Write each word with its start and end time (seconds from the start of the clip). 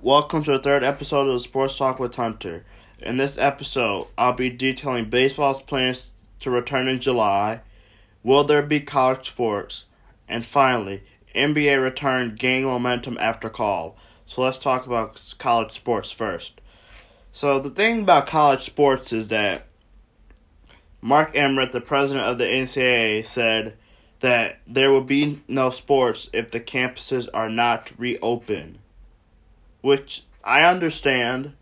Welcome 0.00 0.44
to 0.44 0.52
the 0.52 0.60
third 0.60 0.84
episode 0.84 1.26
of 1.26 1.32
the 1.32 1.40
Sports 1.40 1.76
Talk 1.76 1.98
with 1.98 2.14
Hunter. 2.14 2.64
In 3.00 3.16
this 3.16 3.36
episode, 3.36 4.06
I'll 4.16 4.32
be 4.32 4.48
detailing 4.48 5.10
baseball's 5.10 5.60
plans 5.60 6.12
to 6.38 6.52
return 6.52 6.86
in 6.86 7.00
July. 7.00 7.62
Will 8.22 8.44
there 8.44 8.62
be 8.62 8.78
college 8.78 9.26
sports? 9.26 9.86
And 10.28 10.44
finally, 10.44 11.02
NBA 11.34 11.82
return 11.82 12.36
gaining 12.36 12.66
momentum 12.66 13.18
after 13.18 13.48
call. 13.50 13.96
So 14.24 14.42
let's 14.42 14.60
talk 14.60 14.86
about 14.86 15.34
college 15.38 15.72
sports 15.72 16.12
first. 16.12 16.60
So 17.32 17.58
the 17.58 17.68
thing 17.68 18.02
about 18.02 18.28
college 18.28 18.62
sports 18.62 19.12
is 19.12 19.30
that 19.30 19.66
Mark 21.00 21.32
Emmert, 21.34 21.72
the 21.72 21.80
president 21.80 22.24
of 22.24 22.38
the 22.38 22.44
NCAA, 22.44 23.26
said 23.26 23.76
that 24.20 24.60
there 24.64 24.92
will 24.92 25.00
be 25.00 25.42
no 25.48 25.70
sports 25.70 26.30
if 26.32 26.52
the 26.52 26.60
campuses 26.60 27.28
are 27.34 27.50
not 27.50 27.90
reopened 27.98 28.78
which 29.88 30.24
I 30.44 30.64
understand 30.64 31.54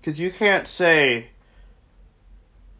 because 0.00 0.18
you 0.18 0.30
can't 0.30 0.66
say 0.66 1.26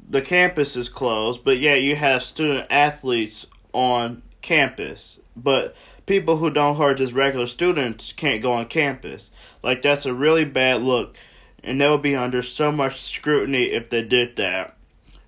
the 0.09 0.23
campus 0.23 0.77
is 0.77 0.89
closed, 0.89 1.45
but 1.45 1.59
yet 1.59 1.83
you 1.83 1.95
have 1.95 2.23
student 2.23 2.67
athletes 2.71 3.47
on 3.75 4.23
campus. 4.41 5.19
But 5.37 5.77
people 6.07 6.39
who 6.39 6.49
don't 6.49 6.77
hurt 6.77 6.97
just 6.97 7.13
regular 7.13 7.45
students 7.45 8.15
can't 8.15 8.41
go 8.41 8.55
on 8.55 8.65
campus. 8.65 9.31
Like 9.63 9.83
that's 9.83 10.07
a 10.07 10.15
really 10.15 10.47
bad 10.47 10.81
look, 10.81 11.15
and 11.63 11.79
they'll 11.79 11.99
be 11.99 12.17
under 12.17 12.41
so 12.41 12.73
much 12.73 12.99
scrutiny 12.99 13.65
if 13.65 13.91
they 13.91 14.01
did 14.01 14.37
that. 14.37 14.75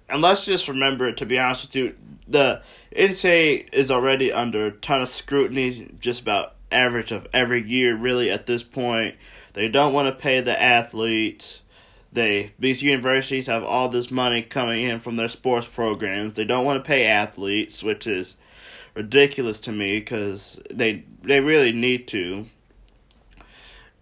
And 0.08 0.22
let's 0.22 0.46
just 0.46 0.68
remember, 0.68 1.12
to 1.12 1.26
be 1.26 1.38
honest 1.38 1.66
with 1.66 1.76
you, 1.76 1.96
the 2.26 2.62
NCAA 2.96 3.74
is 3.74 3.90
already 3.90 4.32
under 4.32 4.68
a 4.68 4.70
ton 4.72 5.02
of 5.02 5.10
scrutiny, 5.10 5.90
just 6.00 6.22
about 6.22 6.54
average 6.72 7.12
of 7.12 7.26
every 7.34 7.62
year, 7.62 7.94
really, 7.94 8.30
at 8.30 8.46
this 8.46 8.62
point. 8.62 9.16
They 9.56 9.68
don't 9.68 9.94
want 9.94 10.06
to 10.06 10.22
pay 10.22 10.42
the 10.42 10.62
athletes. 10.62 11.62
They 12.12 12.52
these 12.58 12.82
universities 12.82 13.46
have 13.46 13.64
all 13.64 13.88
this 13.88 14.10
money 14.10 14.42
coming 14.42 14.82
in 14.82 15.00
from 15.00 15.16
their 15.16 15.30
sports 15.30 15.66
programs. 15.66 16.34
They 16.34 16.44
don't 16.44 16.66
want 16.66 16.84
to 16.84 16.86
pay 16.86 17.06
athletes, 17.06 17.82
which 17.82 18.06
is 18.06 18.36
ridiculous 18.94 19.58
to 19.60 19.72
me 19.72 19.98
because 19.98 20.60
they 20.70 21.04
they 21.22 21.40
really 21.40 21.72
need 21.72 22.06
to. 22.08 22.48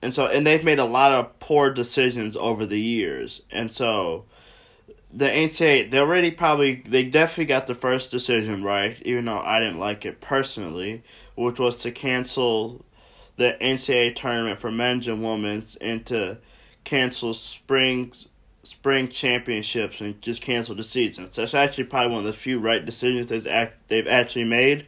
And 0.02 0.12
so 0.12 0.26
and 0.26 0.44
they've 0.44 0.64
made 0.64 0.80
a 0.80 0.84
lot 0.84 1.12
of 1.12 1.38
poor 1.38 1.70
decisions 1.70 2.34
over 2.34 2.66
the 2.66 2.80
years. 2.80 3.42
And 3.52 3.70
so 3.70 4.24
the 5.12 5.26
NCAA 5.26 5.88
they 5.88 6.00
already 6.00 6.32
probably 6.32 6.82
they 6.84 7.04
definitely 7.04 7.44
got 7.44 7.68
the 7.68 7.76
first 7.76 8.10
decision 8.10 8.64
right, 8.64 9.00
even 9.02 9.26
though 9.26 9.38
I 9.38 9.60
didn't 9.60 9.78
like 9.78 10.04
it 10.04 10.20
personally, 10.20 11.04
which 11.36 11.60
was 11.60 11.80
to 11.82 11.92
cancel 11.92 12.84
the 13.36 13.56
NCAA 13.60 14.14
tournament 14.14 14.58
for 14.58 14.70
men's 14.70 15.08
and 15.08 15.22
women's 15.22 15.76
and 15.76 16.04
to 16.06 16.38
cancel 16.84 17.34
spring 17.34 18.12
spring 18.62 19.08
championships 19.08 20.00
and 20.00 20.20
just 20.22 20.40
cancel 20.40 20.74
the 20.74 20.82
season. 20.82 21.30
So 21.30 21.42
that's 21.42 21.54
actually 21.54 21.84
probably 21.84 22.12
one 22.12 22.18
of 22.20 22.24
the 22.24 22.32
few 22.32 22.58
right 22.58 22.84
decisions 22.84 23.28
they've 23.28 24.06
actually 24.06 24.44
made. 24.44 24.86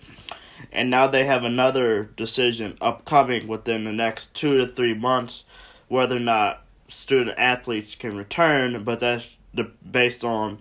And 0.73 0.89
now 0.89 1.07
they 1.07 1.27
have 1.27 1.45
another 1.45 2.05
decision 2.17 2.77
upcoming 2.81 3.47
within 3.47 3.85
the 3.85 3.93
next 3.93 4.33
two 4.35 4.57
to 4.59 4.67
three 4.67 4.95
months 4.95 5.45
whether 5.89 6.17
or 6.17 6.21
not 6.21 6.63
student 6.89 7.39
athletes 7.39 7.95
can 7.95 8.17
return, 8.17 8.83
but 8.83 9.01
that's 9.01 9.37
the, 9.53 9.65
based 9.91 10.25
on 10.25 10.59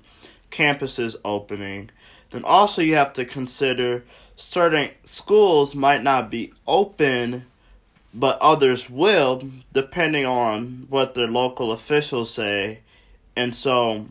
campuses 0.52 1.16
opening. 1.24 1.90
Then 2.30 2.44
also 2.44 2.82
you 2.82 2.96
have 2.96 3.14
to 3.14 3.26
consider 3.26 4.04
certain 4.36 4.92
schools 5.04 5.74
might 5.74 6.04
not 6.04 6.30
be 6.30 6.54
open 6.68 7.46
but 8.16 8.40
others 8.40 8.90
will, 8.90 9.42
depending 9.74 10.26
on 10.26 10.88
what 10.90 11.14
their 11.14 11.28
local 11.28 11.74
officials 11.74 12.34
say. 12.34 12.80
And 13.36 13.54
so 13.54 14.08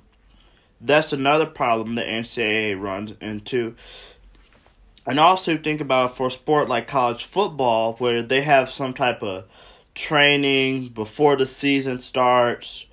that's 0.78 1.14
another 1.14 1.46
problem 1.46 1.94
the 1.94 2.02
NCAA 2.02 2.78
runs 2.78 3.14
into. 3.22 3.74
And 5.06 5.18
also 5.18 5.56
think 5.56 5.80
about 5.80 6.16
for 6.16 6.26
a 6.26 6.30
sport 6.30 6.68
like 6.68 6.86
college 6.86 7.24
football, 7.24 7.94
where 7.94 8.22
they 8.22 8.42
have 8.42 8.68
some 8.68 8.92
type 8.92 9.22
of 9.22 9.46
training 9.94 10.88
before 10.88 11.36
the 11.36 11.46
season 11.46 11.98
starts. 11.98 12.84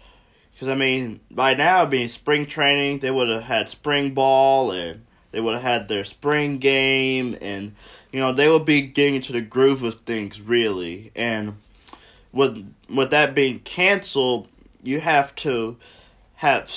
Because, 0.54 0.70
I 0.70 0.76
mean, 0.76 1.20
by 1.30 1.56
now, 1.56 1.86
being 1.86 2.08
spring 2.08 2.46
training, 2.46 3.00
they 3.00 3.12
would 3.12 3.28
have 3.28 3.44
had 3.44 3.68
spring 3.68 4.14
ball 4.14 4.72
and 4.72 5.06
they 5.32 5.42
would 5.42 5.56
have 5.56 5.64
had 5.64 5.88
their 5.88 6.04
spring 6.04 6.58
game 6.58 7.38
and 7.42 7.74
you 8.12 8.20
know, 8.20 8.34
they 8.34 8.48
will 8.48 8.60
be 8.60 8.82
getting 8.82 9.16
into 9.16 9.32
the 9.32 9.42
groove 9.42 9.84
of 9.84 10.02
things 10.02 10.42
really. 10.42 11.12
And 11.16 11.58
with 12.32 12.74
with 12.90 13.12
that 13.12 13.34
being 13.36 13.60
canceled, 13.60 14.48
you 14.84 15.00
have 15.00 15.36
to 15.38 15.78
have 16.36 16.72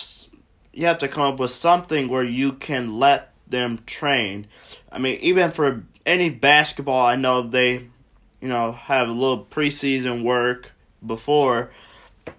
you 0.73 0.87
have 0.87 0.99
to 0.99 1.09
come 1.09 1.35
up 1.35 1.41
with 1.41 1.51
something 1.51 2.09
where 2.09 2.25
you 2.25 2.53
can 2.53 2.99
let 2.99 3.33
them 3.49 3.81
train. 3.87 4.47
I 4.91 4.99
mean, 4.99 5.19
even 5.21 5.51
for 5.51 5.85
any 6.05 6.31
basketball, 6.31 7.07
I 7.07 7.17
know 7.17 7.43
they, 7.43 7.89
you 8.41 8.49
know, 8.49 8.73
have 8.73 9.09
a 9.09 9.13
little 9.13 9.45
preseason 9.45 10.23
work 10.23 10.73
before 11.05 11.71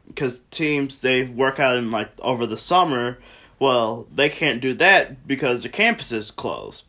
because 0.08 0.40
teams 0.52 1.02
they 1.02 1.24
work 1.24 1.60
out 1.60 1.78
in 1.78 1.92
like 1.92 2.10
over 2.22 2.46
the 2.46 2.58
summer. 2.58 3.18
Well, 3.58 4.08
they 4.14 4.30
can't 4.30 4.62
do 4.62 4.74
that 4.76 5.26
because 5.26 5.62
the 5.62 5.70
campus 5.70 6.12
is 6.12 6.32
closed. 6.32 6.84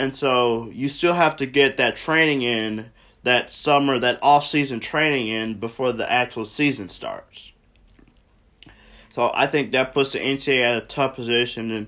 And 0.00 0.14
so 0.14 0.70
you 0.72 0.88
still 0.88 1.12
have 1.12 1.36
to 1.36 1.44
get 1.44 1.76
that 1.76 1.94
training 1.94 2.40
in 2.40 2.90
that 3.22 3.50
summer, 3.50 3.98
that 3.98 4.18
off 4.22 4.46
season 4.46 4.80
training 4.80 5.28
in 5.28 5.60
before 5.60 5.92
the 5.92 6.10
actual 6.10 6.46
season 6.46 6.88
starts. 6.88 7.52
So 9.10 9.30
I 9.34 9.46
think 9.46 9.72
that 9.72 9.92
puts 9.92 10.12
the 10.12 10.20
NCAA 10.20 10.62
at 10.64 10.82
a 10.82 10.86
tough 10.86 11.16
position 11.16 11.70
and 11.70 11.86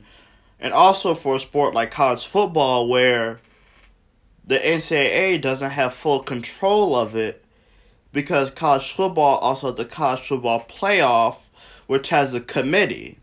and 0.60 0.74
also 0.74 1.14
for 1.14 1.36
a 1.36 1.40
sport 1.40 1.72
like 1.72 1.90
college 1.90 2.26
football 2.26 2.86
where 2.86 3.40
the 4.46 4.58
NCAA 4.58 5.40
doesn't 5.40 5.70
have 5.70 5.94
full 5.94 6.22
control 6.22 6.94
of 6.94 7.16
it 7.16 7.42
because 8.12 8.50
college 8.50 8.92
football 8.92 9.38
also 9.38 9.68
has 9.68 9.76
the 9.78 9.86
college 9.86 10.20
football 10.20 10.66
playoff 10.68 11.48
which 11.86 12.10
has 12.10 12.34
a 12.34 12.42
committee. 12.42 13.18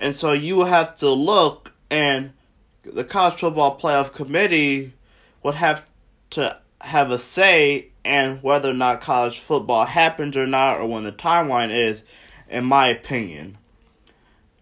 And 0.00 0.14
so 0.14 0.30
you 0.30 0.60
have 0.60 0.94
to 0.98 1.10
look 1.10 1.72
and 1.90 2.34
the 2.92 3.04
college 3.04 3.34
football 3.34 3.78
playoff 3.78 4.12
committee 4.12 4.92
would 5.42 5.54
have 5.54 5.86
to 6.30 6.58
have 6.80 7.10
a 7.10 7.18
say 7.18 7.88
in 8.04 8.36
whether 8.36 8.70
or 8.70 8.74
not 8.74 9.00
college 9.00 9.38
football 9.38 9.84
happens 9.84 10.36
or 10.36 10.46
not, 10.46 10.78
or 10.80 10.86
when 10.86 11.04
the 11.04 11.12
timeline 11.12 11.70
is, 11.70 12.04
in 12.48 12.64
my 12.64 12.88
opinion. 12.88 13.58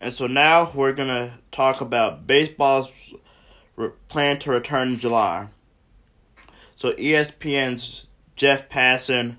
And 0.01 0.13
so 0.13 0.27
now 0.27 0.71
we're 0.75 0.93
going 0.93 1.09
to 1.09 1.39
talk 1.53 1.81
about 1.81 2.27
baseball's 2.27 2.91
plan 4.09 4.39
to 4.41 4.51
return 4.51 4.89
in 4.89 4.99
July. 4.99 5.49
So 6.75 6.93
ESPN's 6.93 8.07
Jeff 8.37 8.69
Passan 8.69 9.37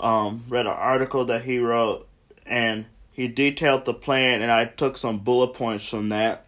um, 0.00 0.44
read 0.48 0.66
an 0.66 0.72
article 0.72 1.24
that 1.26 1.42
he 1.42 1.58
wrote, 1.58 2.08
and 2.46 2.86
he 3.12 3.28
detailed 3.28 3.84
the 3.84 3.94
plan, 3.94 4.42
and 4.42 4.50
I 4.50 4.64
took 4.64 4.96
some 4.96 5.18
bullet 5.18 5.54
points 5.54 5.88
from 5.88 6.08
that. 6.10 6.46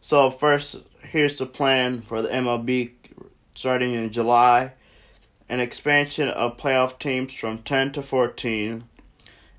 So 0.00 0.30
first, 0.30 0.76
here's 1.10 1.38
the 1.38 1.46
plan 1.46 2.02
for 2.02 2.22
the 2.22 2.28
MLB 2.28 2.92
starting 3.54 3.92
in 3.92 4.10
July 4.10 4.72
an 5.48 5.60
expansion 5.60 6.28
of 6.28 6.58
playoff 6.58 6.98
teams 6.98 7.32
from 7.32 7.58
10 7.58 7.92
to 7.92 8.02
14, 8.02 8.84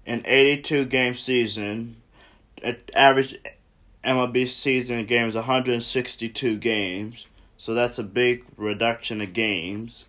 an 0.05 0.21
82 0.25 0.85
game 0.85 1.13
season. 1.13 1.95
Average 2.93 3.39
MLB 4.03 4.47
season 4.47 5.05
games 5.05 5.35
162 5.35 6.57
games, 6.57 7.25
so 7.57 7.73
that's 7.73 7.97
a 7.97 8.03
big 8.03 8.43
reduction 8.57 9.21
of 9.21 9.33
games. 9.33 10.05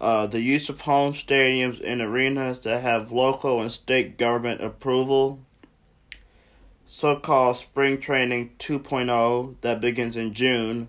Uh, 0.00 0.26
the 0.26 0.40
use 0.40 0.68
of 0.68 0.82
home 0.82 1.14
stadiums 1.14 1.80
and 1.84 2.02
arenas 2.02 2.60
that 2.60 2.82
have 2.82 3.12
local 3.12 3.60
and 3.60 3.70
state 3.70 4.18
government 4.18 4.60
approval 4.60 5.38
so 6.94 7.16
called 7.16 7.56
Spring 7.56 7.98
Training 7.98 8.52
2.0 8.60 9.56
that 9.62 9.80
begins 9.80 10.16
in 10.16 10.32
June, 10.32 10.88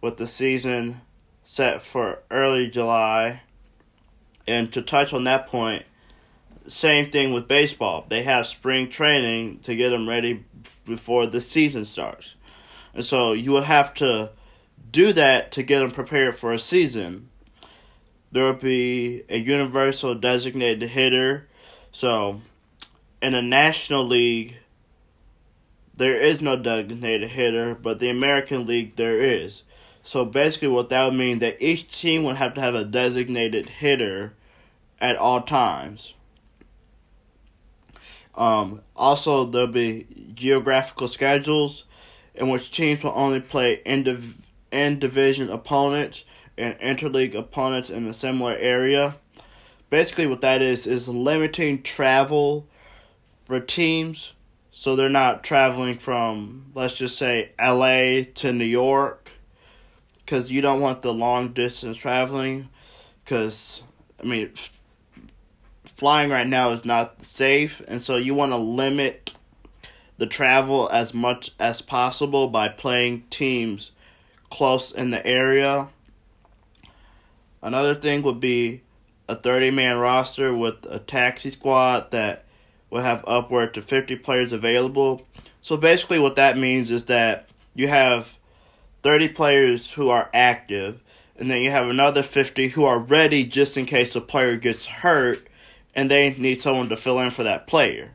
with 0.00 0.16
the 0.16 0.26
season 0.26 1.02
set 1.44 1.82
for 1.82 2.20
early 2.30 2.70
July. 2.70 3.42
And 4.46 4.72
to 4.72 4.80
touch 4.80 5.12
on 5.12 5.24
that 5.24 5.46
point, 5.46 5.84
same 6.66 7.10
thing 7.10 7.34
with 7.34 7.48
baseball. 7.48 8.06
They 8.08 8.22
have 8.22 8.46
spring 8.46 8.88
training 8.88 9.58
to 9.58 9.76
get 9.76 9.90
them 9.90 10.08
ready 10.08 10.42
before 10.86 11.26
the 11.26 11.42
season 11.42 11.84
starts. 11.84 12.34
And 12.94 13.04
so 13.04 13.34
you 13.34 13.52
would 13.52 13.64
have 13.64 13.92
to 13.96 14.30
do 14.90 15.12
that 15.12 15.52
to 15.52 15.62
get 15.62 15.80
them 15.80 15.90
prepared 15.90 16.34
for 16.34 16.54
a 16.54 16.58
season. 16.58 17.28
There 18.32 18.46
would 18.46 18.60
be 18.60 19.24
a 19.28 19.36
universal 19.36 20.14
designated 20.14 20.88
hitter. 20.88 21.46
So 21.92 22.40
in 23.20 23.34
a 23.34 23.42
National 23.42 24.02
League, 24.02 24.56
there 26.02 26.16
is 26.16 26.42
no 26.42 26.56
designated 26.56 27.30
hitter, 27.30 27.76
but 27.76 28.00
the 28.00 28.08
American 28.08 28.66
League 28.66 28.96
there 28.96 29.18
is. 29.18 29.62
So 30.02 30.24
basically, 30.24 30.66
what 30.66 30.88
that 30.88 31.04
would 31.04 31.14
mean 31.14 31.38
that 31.38 31.62
each 31.62 32.00
team 32.00 32.24
would 32.24 32.34
have 32.36 32.54
to 32.54 32.60
have 32.60 32.74
a 32.74 32.84
designated 32.84 33.68
hitter 33.68 34.32
at 35.00 35.14
all 35.14 35.42
times. 35.42 36.14
Um, 38.34 38.80
also, 38.96 39.44
there'll 39.44 39.68
be 39.68 40.08
geographical 40.34 41.06
schedules 41.06 41.84
in 42.34 42.48
which 42.48 42.72
teams 42.72 43.04
will 43.04 43.12
only 43.14 43.40
play 43.40 43.80
in, 43.86 44.02
div- 44.02 44.48
in 44.72 44.98
division 44.98 45.50
opponents 45.50 46.24
and 46.58 46.76
interleague 46.80 47.36
opponents 47.36 47.90
in 47.90 48.08
a 48.08 48.12
similar 48.12 48.56
area. 48.56 49.14
Basically, 49.88 50.26
what 50.26 50.40
that 50.40 50.62
is 50.62 50.84
is 50.88 51.08
limiting 51.08 51.80
travel 51.80 52.66
for 53.44 53.60
teams 53.60 54.32
so 54.72 54.96
they're 54.96 55.10
not 55.10 55.44
traveling 55.44 55.96
from, 55.96 56.72
let's 56.74 56.94
just 56.94 57.18
say, 57.18 57.52
LA 57.60 58.24
to 58.34 58.52
New 58.52 58.64
York 58.64 59.32
because 60.18 60.50
you 60.50 60.62
don't 60.62 60.80
want 60.80 61.02
the 61.02 61.12
long 61.12 61.52
distance 61.52 61.98
traveling 61.98 62.70
because, 63.22 63.82
I 64.18 64.24
mean, 64.24 64.50
f- 64.56 64.80
flying 65.84 66.30
right 66.30 66.46
now 66.46 66.70
is 66.70 66.86
not 66.86 67.22
safe, 67.22 67.82
and 67.86 68.00
so 68.00 68.16
you 68.16 68.34
want 68.34 68.52
to 68.52 68.56
limit 68.56 69.34
the 70.16 70.26
travel 70.26 70.88
as 70.90 71.12
much 71.12 71.50
as 71.58 71.82
possible 71.82 72.48
by 72.48 72.68
playing 72.68 73.24
teams 73.28 73.92
close 74.48 74.90
in 74.90 75.10
the 75.10 75.24
area. 75.26 75.88
Another 77.60 77.94
thing 77.94 78.22
would 78.22 78.40
be 78.40 78.80
a 79.28 79.34
30 79.34 79.70
man 79.70 79.98
roster 79.98 80.54
with 80.54 80.86
a 80.88 80.98
taxi 80.98 81.50
squad 81.50 82.10
that 82.10 82.46
will 82.92 83.00
have 83.00 83.24
upward 83.26 83.72
to 83.72 83.80
50 83.80 84.16
players 84.16 84.52
available. 84.52 85.26
So 85.62 85.78
basically, 85.78 86.18
what 86.18 86.36
that 86.36 86.58
means 86.58 86.90
is 86.90 87.06
that 87.06 87.48
you 87.74 87.88
have 87.88 88.38
30 89.02 89.28
players 89.28 89.92
who 89.92 90.10
are 90.10 90.28
active, 90.34 91.00
and 91.36 91.50
then 91.50 91.62
you 91.62 91.70
have 91.70 91.88
another 91.88 92.22
50 92.22 92.68
who 92.68 92.84
are 92.84 92.98
ready 92.98 93.44
just 93.44 93.78
in 93.78 93.86
case 93.86 94.14
a 94.14 94.20
player 94.20 94.58
gets 94.58 94.84
hurt 94.84 95.48
and 95.94 96.10
they 96.10 96.34
need 96.34 96.56
someone 96.56 96.90
to 96.90 96.96
fill 96.96 97.18
in 97.18 97.30
for 97.30 97.42
that 97.42 97.66
player. 97.66 98.12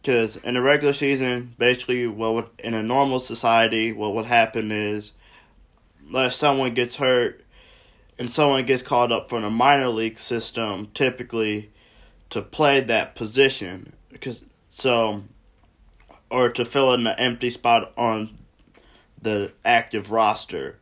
Because 0.00 0.38
in 0.38 0.54
the 0.54 0.62
regular 0.62 0.94
season, 0.94 1.54
basically, 1.58 2.06
what 2.06 2.34
would, 2.34 2.48
in 2.58 2.72
a 2.72 2.82
normal 2.82 3.20
society, 3.20 3.92
what 3.92 4.14
would 4.14 4.26
happen 4.26 4.72
is, 4.72 5.12
if 6.12 6.32
someone 6.32 6.72
gets 6.72 6.96
hurt 6.96 7.44
and 8.18 8.30
someone 8.30 8.64
gets 8.64 8.82
called 8.82 9.12
up 9.12 9.28
from 9.28 9.42
the 9.42 9.50
minor 9.50 9.88
league 9.88 10.18
system, 10.18 10.88
typically 10.94 11.70
to 12.30 12.42
play 12.42 12.80
that 12.80 13.14
position, 13.14 13.92
because 14.10 14.44
so, 14.68 15.22
or 16.30 16.48
to 16.50 16.64
fill 16.64 16.94
in 16.94 17.04
the 17.04 17.18
empty 17.18 17.50
spot 17.50 17.92
on 17.96 18.30
the 19.20 19.52
active 19.64 20.10
roster. 20.10 20.78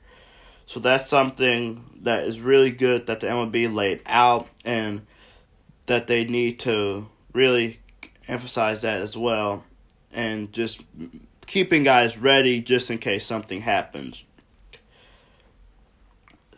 So 0.67 0.81
that's 0.81 1.06
something 1.06 1.85
that 2.03 2.25
is 2.25 2.41
really 2.41 2.71
good 2.71 3.06
that 3.06 3.21
the 3.21 3.27
MLB 3.27 3.73
laid 3.73 4.00
out 4.06 4.49
and 4.65 5.06
that 5.87 6.06
they 6.06 6.25
need 6.25 6.59
to 6.61 7.09
really 7.33 7.81
emphasize 8.29 8.83
that 8.83 9.03
as 9.03 9.17
well 9.17 9.65
and 10.12 10.53
just 10.53 10.87
keeping 11.47 11.83
guys 11.83 12.17
ready 12.19 12.61
just 12.61 12.91
in 12.91 12.99
case 12.99 13.27
something 13.27 13.62
happens. 13.62 14.25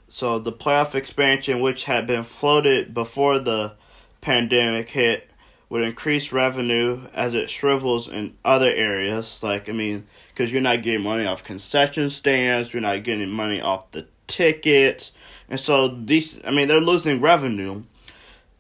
So 0.09 0.39
the 0.39 0.53
playoff 0.53 0.95
expansion 0.95 1.61
which 1.61 1.85
had 1.85 2.07
been 2.07 2.23
floated 2.23 2.95
before 2.95 3.39
the 3.39 3.75
pandemic 4.25 4.89
hit 4.89 5.31
would 5.69 5.83
increase 5.83 6.33
revenue 6.33 6.99
as 7.13 7.35
it 7.35 7.51
shrivels 7.51 8.09
in 8.09 8.35
other 8.43 8.71
areas 8.71 9.43
like 9.43 9.69
I 9.69 9.73
mean 9.73 10.07
because 10.29 10.51
you're 10.51 10.63
not 10.63 10.83
getting 10.83 11.03
money 11.03 11.27
off 11.27 11.45
concession 11.45 12.09
stands, 12.09 12.73
you're 12.73 12.81
not 12.81 13.03
getting 13.03 13.29
money 13.29 13.61
off 13.61 13.91
the 13.91 14.07
tickets. 14.27 15.13
And 15.49 15.61
so 15.61 15.89
these 15.89 16.41
I 16.43 16.53
mean 16.53 16.69
they're 16.69 16.81
losing 16.81 17.21
revenue 17.21 17.83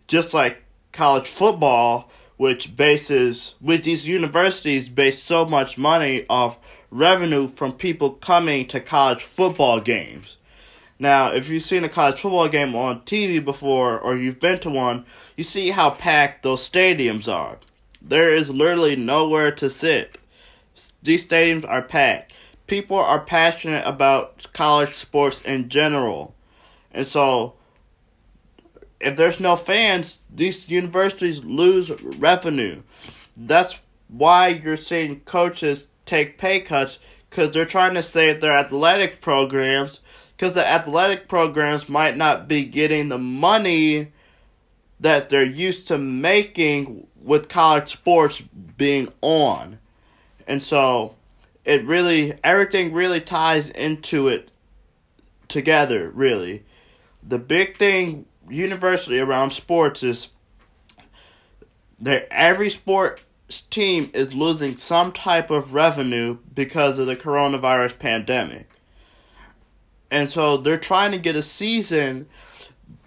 just 0.06 0.34
like 0.34 0.62
college 0.92 1.26
football, 1.26 2.10
which 2.36 2.76
bases 2.76 3.54
which 3.58 3.84
these 3.84 4.06
universities 4.06 4.90
base 4.90 5.18
so 5.18 5.46
much 5.46 5.78
money 5.78 6.26
off 6.28 6.58
revenue 6.90 7.48
from 7.48 7.72
people 7.72 8.10
coming 8.10 8.66
to 8.68 8.80
college 8.80 9.22
football 9.22 9.80
games. 9.80 10.36
Now, 10.98 11.32
if 11.32 11.48
you've 11.48 11.62
seen 11.62 11.84
a 11.84 11.88
college 11.88 12.20
football 12.20 12.48
game 12.48 12.74
on 12.74 13.00
TV 13.00 13.44
before 13.44 13.98
or 13.98 14.16
you've 14.16 14.40
been 14.40 14.58
to 14.60 14.70
one, 14.70 15.04
you 15.36 15.44
see 15.44 15.70
how 15.70 15.90
packed 15.90 16.42
those 16.42 16.68
stadiums 16.68 17.32
are. 17.32 17.58
There 18.00 18.32
is 18.32 18.50
literally 18.50 18.96
nowhere 18.96 19.50
to 19.52 19.68
sit. 19.68 20.18
These 21.02 21.26
stadiums 21.26 21.68
are 21.68 21.82
packed. 21.82 22.32
People 22.66 22.96
are 22.96 23.20
passionate 23.20 23.86
about 23.86 24.52
college 24.52 24.90
sports 24.90 25.40
in 25.42 25.68
general. 25.68 26.34
And 26.92 27.06
so 27.06 27.54
if 29.00 29.16
there's 29.16 29.40
no 29.40 29.56
fans, 29.56 30.18
these 30.32 30.68
universities 30.70 31.44
lose 31.44 31.90
revenue. 31.90 32.82
That's 33.36 33.80
why 34.08 34.48
you're 34.48 34.76
seeing 34.76 35.20
coaches 35.20 35.88
take 36.06 36.38
pay 36.38 36.60
cuts 36.60 36.98
because 37.28 37.50
they're 37.50 37.64
trying 37.64 37.94
to 37.94 38.02
save 38.02 38.40
their 38.40 38.56
athletic 38.56 39.20
programs 39.20 40.00
because 40.36 40.54
the 40.54 40.66
athletic 40.66 41.28
programs 41.28 41.88
might 41.88 42.16
not 42.16 42.48
be 42.48 42.64
getting 42.64 43.08
the 43.08 43.18
money 43.18 44.12
that 45.00 45.28
they're 45.28 45.44
used 45.44 45.88
to 45.88 45.98
making 45.98 47.06
with 47.20 47.48
college 47.48 47.90
sports 47.90 48.40
being 48.40 49.12
on. 49.20 49.78
And 50.46 50.60
so 50.60 51.14
it 51.64 51.84
really, 51.84 52.34
everything 52.42 52.92
really 52.92 53.20
ties 53.20 53.70
into 53.70 54.28
it 54.28 54.50
together, 55.48 56.10
really. 56.10 56.64
The 57.22 57.38
big 57.38 57.78
thing 57.78 58.26
universally 58.48 59.20
around 59.20 59.52
sports 59.52 60.02
is 60.02 60.28
that 61.98 62.26
every 62.30 62.68
sports 62.68 63.22
team 63.70 64.10
is 64.12 64.34
losing 64.34 64.76
some 64.76 65.12
type 65.12 65.50
of 65.50 65.72
revenue 65.72 66.38
because 66.54 66.98
of 66.98 67.06
the 67.06 67.16
coronavirus 67.16 67.98
pandemic. 67.98 68.68
And 70.14 70.30
so 70.30 70.56
they're 70.58 70.78
trying 70.78 71.10
to 71.10 71.18
get 71.18 71.34
a 71.34 71.42
season, 71.42 72.28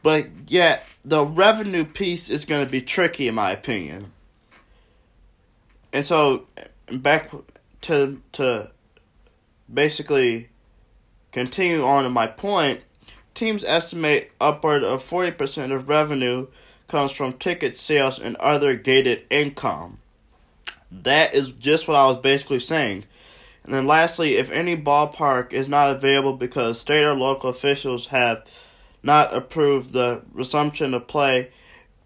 but 0.03 0.27
yet 0.47 0.83
the 1.05 1.25
revenue 1.25 1.85
piece 1.85 2.29
is 2.29 2.43
going 2.43 2.65
to 2.65 2.69
be 2.69 2.81
tricky, 2.81 3.29
in 3.29 3.35
my 3.35 3.51
opinion. 3.51 4.11
And 5.93 6.05
so 6.05 6.47
back 6.91 7.31
to 7.83 8.21
to 8.33 8.71
basically 9.73 10.49
continue 11.31 11.81
on 11.81 12.03
to 12.03 12.09
my 12.09 12.27
point, 12.27 12.81
teams 13.33 13.63
estimate 13.63 14.33
upward 14.41 14.83
of 14.83 15.01
40% 15.01 15.73
of 15.73 15.87
revenue 15.87 16.47
comes 16.87 17.11
from 17.11 17.31
ticket 17.31 17.77
sales 17.77 18.19
and 18.19 18.35
other 18.35 18.75
gated 18.75 19.21
income. 19.29 19.99
That 20.91 21.33
is 21.33 21.53
just 21.53 21.87
what 21.87 21.95
I 21.95 22.05
was 22.07 22.17
basically 22.17 22.59
saying. 22.59 23.05
And 23.67 23.75
then 23.75 23.85
lastly, 23.85 24.37
if 24.37 24.49
any 24.49 24.77
ballpark 24.77 25.51
is 25.51 25.67
not 25.67 25.89
available 25.89 26.31
because 26.31 26.79
state 26.79 27.03
or 27.03 27.13
local 27.13 27.49
officials 27.49 28.07
have 28.07 28.49
not 29.03 29.33
approved 29.33 29.91
the 29.91 30.21
resumption 30.31 30.93
of 30.93 31.07
play, 31.07 31.51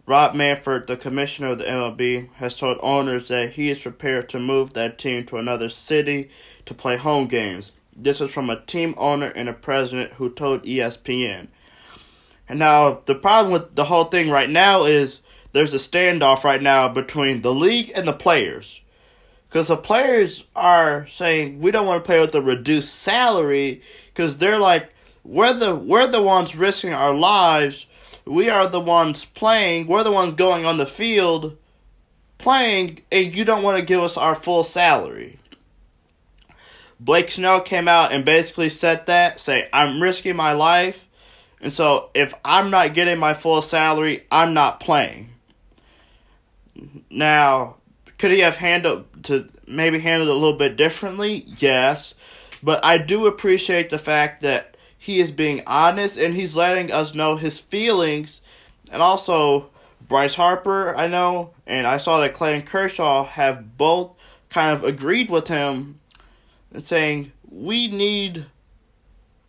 Rob 0.08 0.34
Manfred, 0.34 0.88
the 0.88 0.98
commissioner 0.98 1.50
of 1.50 1.60
the 1.60 1.66
MLB, 1.66 2.34
has 2.34 2.58
told 2.58 2.80
owners 2.82 3.28
that 3.28 3.52
he 3.52 3.70
is 3.70 3.80
prepared 3.80 4.28
to 4.30 4.40
move 4.40 4.74
that 4.74 4.98
team 4.98 5.24
to 5.26 5.38
another 5.38 5.70
city 5.70 6.32
to 6.66 6.74
play 6.74 6.98
home 6.98 7.28
games. 7.28 7.74
This 7.96 8.22
is 8.22 8.34
from 8.34 8.50
a 8.50 8.62
team 8.62 8.96
owner 8.98 9.28
and 9.28 9.48
a 9.48 9.54
president 9.54 10.14
who 10.14 10.32
told 10.32 10.64
ESPN. 10.64 11.48
And 12.50 12.58
now, 12.58 13.02
the 13.06 13.14
problem 13.14 13.54
with 13.54 13.76
the 13.76 13.86
whole 13.86 14.06
thing 14.06 14.32
right 14.32 14.50
now 14.50 14.86
is 14.86 15.20
there's 15.52 15.76
a 15.76 15.78
standoff 15.78 16.44
right 16.44 16.62
now 16.62 16.88
between 16.88 17.42
the 17.42 17.54
league 17.54 17.92
and 17.94 18.08
the 18.08 18.14
players. 18.14 18.82
Because 19.52 19.68
the 19.68 19.76
players 19.76 20.46
are 20.56 21.06
saying 21.08 21.60
we 21.60 21.72
don't 21.72 21.86
want 21.86 22.02
to 22.02 22.08
play 22.08 22.22
with 22.22 22.34
a 22.36 22.42
reduced 22.42 22.96
salary 22.96 23.82
because 24.06 24.38
they're 24.38 24.58
like 24.58 24.94
we're 25.26 25.52
the 25.52 25.76
we're 25.76 26.08
the 26.08 26.22
ones 26.22 26.56
risking 26.56 26.94
our 26.94 27.14
lives. 27.14 27.86
We 28.24 28.50
are 28.50 28.66
the 28.66 28.80
ones 28.80 29.26
playing. 29.26 29.88
We're 29.88 30.06
the 30.06 30.12
ones 30.12 30.36
going 30.36 30.66
on 30.66 30.78
the 30.78 30.86
field 30.86 31.58
playing, 32.38 33.02
and 33.12 33.36
you 33.36 33.44
don't 33.44 33.62
want 33.62 33.78
to 33.78 33.86
give 33.86 34.00
us 34.00 34.16
our 34.16 34.36
full 34.36 34.64
salary. 34.64 35.38
Blake 36.98 37.30
Snell 37.30 37.60
came 37.60 37.90
out 37.90 38.14
and 38.14 38.24
basically 38.24 38.70
said 38.70 39.06
that, 39.08 39.42
say, 39.42 39.68
I'm 39.74 40.02
risking 40.02 40.38
my 40.38 40.54
life, 40.54 41.10
and 41.60 41.74
so 41.74 42.10
if 42.14 42.34
I'm 42.46 42.70
not 42.70 42.94
getting 42.94 43.20
my 43.20 43.34
full 43.34 43.62
salary, 43.62 44.26
I'm 44.32 44.54
not 44.54 44.80
playing. 44.80 45.30
Now, 47.10 47.76
could 48.22 48.30
he 48.30 48.42
have 48.42 48.58
handled 48.58 49.24
to 49.24 49.50
maybe 49.66 49.98
handled 49.98 50.30
it 50.30 50.36
a 50.36 50.38
little 50.38 50.56
bit 50.56 50.76
differently? 50.76 51.44
Yes. 51.58 52.14
But 52.62 52.86
I 52.86 53.00
do 53.00 53.26
appreciate 53.26 53.90
the 53.90 53.98
fact 53.98 54.44
that 54.44 54.78
he 54.96 55.20
is 55.20 55.32
being 55.32 55.64
honest 55.66 56.20
and 56.20 56.36
he's 56.36 56.56
letting 56.56 56.92
us 56.92 57.16
know 57.16 57.36
his 57.36 57.60
feelings. 57.60 58.44
And 58.92 59.02
also, 59.02 59.72
Bryce 60.08 60.36
Harper, 60.36 60.96
I 60.96 61.08
know, 61.08 61.56
and 61.66 61.88
I 61.88 61.98
saw 61.98 62.20
that 62.20 62.36
Clayton 62.36 62.68
Kershaw 62.68 63.24
have 63.24 63.76
both 63.76 64.12
kind 64.50 64.78
of 64.78 64.84
agreed 64.84 65.32
with 65.32 65.48
him 65.48 66.00
and 66.72 66.84
saying, 66.84 67.32
we 67.50 67.88
need, 67.88 68.46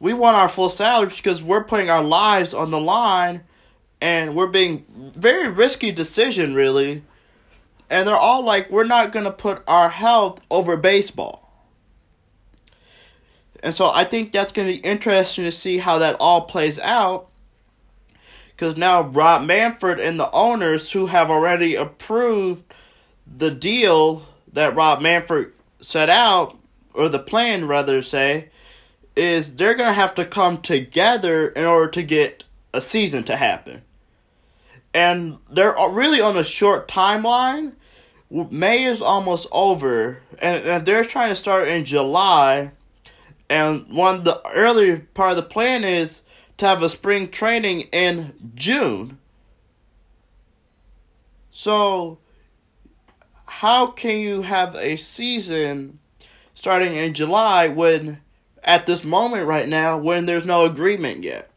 we 0.00 0.14
want 0.14 0.38
our 0.38 0.48
full 0.48 0.70
salaries 0.70 1.18
because 1.18 1.42
we're 1.42 1.64
putting 1.64 1.90
our 1.90 2.02
lives 2.02 2.54
on 2.54 2.70
the 2.70 2.80
line 2.80 3.42
and 4.00 4.34
we're 4.34 4.46
being 4.46 5.12
very 5.14 5.48
risky 5.48 5.92
decision 5.92 6.54
really. 6.54 7.02
And 7.92 8.08
they're 8.08 8.16
all 8.16 8.42
like, 8.42 8.70
we're 8.70 8.84
not 8.84 9.12
gonna 9.12 9.30
put 9.30 9.62
our 9.68 9.90
health 9.90 10.40
over 10.50 10.78
baseball. 10.78 11.52
And 13.62 13.74
so 13.74 13.90
I 13.90 14.04
think 14.04 14.32
that's 14.32 14.50
gonna 14.50 14.72
be 14.72 14.78
interesting 14.78 15.44
to 15.44 15.52
see 15.52 15.76
how 15.76 15.98
that 15.98 16.16
all 16.18 16.46
plays 16.46 16.80
out. 16.80 17.28
Because 18.48 18.78
now 18.78 19.02
Rob 19.02 19.42
Manfred 19.42 20.00
and 20.00 20.18
the 20.18 20.30
owners 20.32 20.92
who 20.92 21.06
have 21.06 21.30
already 21.30 21.74
approved 21.74 22.64
the 23.26 23.50
deal 23.50 24.26
that 24.54 24.74
Rob 24.74 25.02
Manfred 25.02 25.52
set 25.80 26.08
out, 26.08 26.58
or 26.94 27.10
the 27.10 27.18
plan 27.18 27.68
rather 27.68 28.00
say, 28.00 28.48
is 29.16 29.56
they're 29.56 29.74
gonna 29.74 29.92
have 29.92 30.14
to 30.14 30.24
come 30.24 30.56
together 30.56 31.48
in 31.48 31.66
order 31.66 31.90
to 31.90 32.02
get 32.02 32.44
a 32.72 32.80
season 32.80 33.22
to 33.24 33.36
happen. 33.36 33.82
And 34.94 35.36
they're 35.50 35.74
really 35.90 36.22
on 36.22 36.38
a 36.38 36.44
short 36.44 36.88
timeline. 36.88 37.74
May 38.32 38.84
is 38.84 39.02
almost 39.02 39.46
over, 39.52 40.22
and 40.40 40.64
if 40.64 40.84
they're 40.86 41.04
trying 41.04 41.28
to 41.28 41.36
start 41.36 41.68
in 41.68 41.84
July, 41.84 42.72
and 43.50 43.86
one 43.92 44.24
the 44.24 44.40
early 44.54 45.00
part 45.00 45.32
of 45.32 45.36
the 45.36 45.42
plan 45.42 45.84
is 45.84 46.22
to 46.56 46.66
have 46.66 46.82
a 46.82 46.88
spring 46.88 47.28
training 47.28 47.82
in 47.92 48.52
June. 48.54 49.18
So, 51.50 52.18
how 53.44 53.88
can 53.88 54.18
you 54.18 54.40
have 54.42 54.74
a 54.76 54.96
season 54.96 55.98
starting 56.54 56.94
in 56.94 57.12
July 57.12 57.68
when, 57.68 58.22
at 58.64 58.86
this 58.86 59.04
moment 59.04 59.46
right 59.46 59.68
now, 59.68 59.98
when 59.98 60.24
there's 60.24 60.46
no 60.46 60.64
agreement 60.64 61.22
yet? 61.22 61.50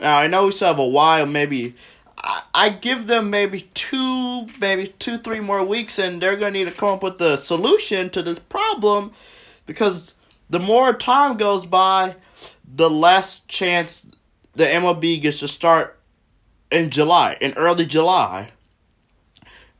Now, 0.00 0.18
I 0.18 0.28
know 0.28 0.46
we 0.46 0.52
still 0.52 0.68
have 0.68 0.78
a 0.78 0.86
while, 0.86 1.26
maybe. 1.26 1.74
I, 2.22 2.68
give 2.68 3.06
them 3.06 3.30
maybe 3.30 3.68
two, 3.74 4.46
maybe 4.60 4.88
two, 4.98 5.18
three 5.18 5.40
more 5.40 5.64
weeks, 5.64 5.98
and 5.98 6.22
they're 6.22 6.36
going 6.36 6.52
to 6.52 6.58
need 6.58 6.70
to 6.70 6.76
come 6.76 6.90
up 6.90 7.02
with 7.02 7.20
a 7.20 7.36
solution 7.36 8.10
to 8.10 8.22
this 8.22 8.38
problem 8.38 9.12
because 9.66 10.14
the 10.48 10.60
more 10.60 10.92
time 10.92 11.36
goes 11.36 11.66
by, 11.66 12.14
the 12.64 12.88
less 12.88 13.40
chance 13.48 14.08
the 14.54 14.64
MLB 14.64 15.20
gets 15.20 15.40
to 15.40 15.48
start 15.48 15.98
in 16.70 16.90
July, 16.90 17.36
in 17.40 17.54
early 17.54 17.86
July. 17.86 18.50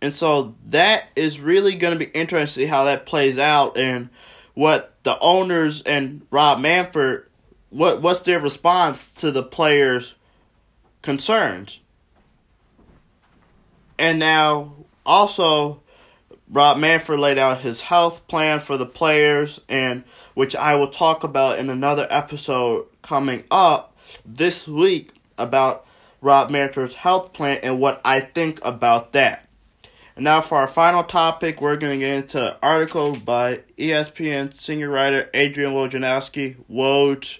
And 0.01 0.13
so 0.13 0.57
that 0.67 1.05
is 1.15 1.41
really 1.41 1.77
going 1.77 1.97
to 1.97 2.05
be 2.05 2.11
interesting 2.11 2.67
how 2.67 2.85
that 2.85 3.07
plays 3.07 3.39
out 3.39 3.77
and 3.77 4.09
what 4.55 4.95
the 5.05 5.19
owners 5.21 5.83
and 5.83 6.27
Rob 6.31 6.59
Manfred 6.59 7.25
what 7.73 8.03
what's 8.03 8.21
their 8.21 8.39
response 8.39 9.13
to 9.15 9.31
the 9.31 9.43
players' 9.43 10.15
concerns. 11.01 11.81
And 14.03 14.19
now 14.19 14.73
also 15.07 15.81
Rob 16.51 16.77
Manfred 16.77 17.21
laid 17.21 17.39
out 17.39 17.61
his 17.61 17.83
health 17.83 18.27
plan 18.27 18.59
for 18.59 18.77
the 18.77 18.85
players 18.85 19.61
and 19.69 20.03
which 20.35 20.57
I 20.57 20.75
will 20.75 20.89
talk 20.89 21.23
about 21.23 21.61
in 21.61 21.71
another 21.71 22.09
episode 22.11 22.87
coming 23.03 23.45
up 23.49 23.97
this 24.27 24.67
week 24.67 25.13
about 25.39 25.87
Rob 26.21 26.51
Manfred's 26.51 26.97
health 26.97 27.33
plan 27.33 27.61
and 27.63 27.79
what 27.79 28.01
I 28.05 28.19
think 28.19 28.59
about 28.65 29.13
that. 29.13 29.49
And 30.17 30.25
now 30.25 30.41
for 30.41 30.59
our 30.59 30.67
final 30.67 31.05
topic, 31.05 31.61
we're 31.61 31.77
going 31.77 32.01
to 32.01 32.05
get 32.05 32.17
into 32.17 32.51
an 32.55 32.57
article 32.61 33.15
by 33.15 33.61
ESPN 33.79 34.53
senior 34.53 34.91
writer 34.91 35.31
Adrian 35.33 35.75
Wojnarowski. 35.75 36.57
Woj, 36.69 37.39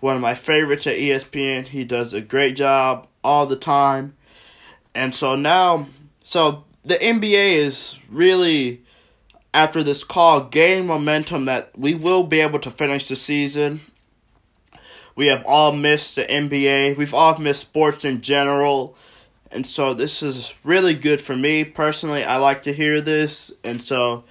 one 0.00 0.16
of 0.16 0.22
my 0.22 0.34
favorites 0.34 0.86
at 0.86 0.96
ESPN. 0.96 1.66
He 1.66 1.84
does 1.84 2.14
a 2.14 2.22
great 2.22 2.56
job 2.56 3.08
all 3.22 3.44
the 3.44 3.56
time. 3.56 4.14
And 4.94 5.14
so 5.14 5.34
now, 5.34 5.88
so 6.22 6.64
the 6.84 6.94
NBA 6.94 7.56
is 7.56 8.00
really, 8.10 8.82
after 9.54 9.82
this 9.82 10.04
call, 10.04 10.44
gaining 10.44 10.86
momentum 10.86 11.46
that 11.46 11.70
we 11.76 11.94
will 11.94 12.24
be 12.24 12.40
able 12.40 12.58
to 12.60 12.70
finish 12.70 13.08
the 13.08 13.16
season. 13.16 13.80
We 15.14 15.26
have 15.26 15.44
all 15.46 15.72
missed 15.72 16.16
the 16.16 16.24
NBA. 16.24 16.96
We've 16.96 17.14
all 17.14 17.36
missed 17.38 17.62
sports 17.62 18.04
in 18.04 18.20
general. 18.20 18.96
And 19.50 19.66
so 19.66 19.92
this 19.92 20.22
is 20.22 20.54
really 20.64 20.94
good 20.94 21.20
for 21.20 21.36
me 21.36 21.64
personally. 21.64 22.24
I 22.24 22.36
like 22.36 22.62
to 22.62 22.72
hear 22.72 23.00
this. 23.00 23.52
And 23.62 23.82
so 23.82 24.24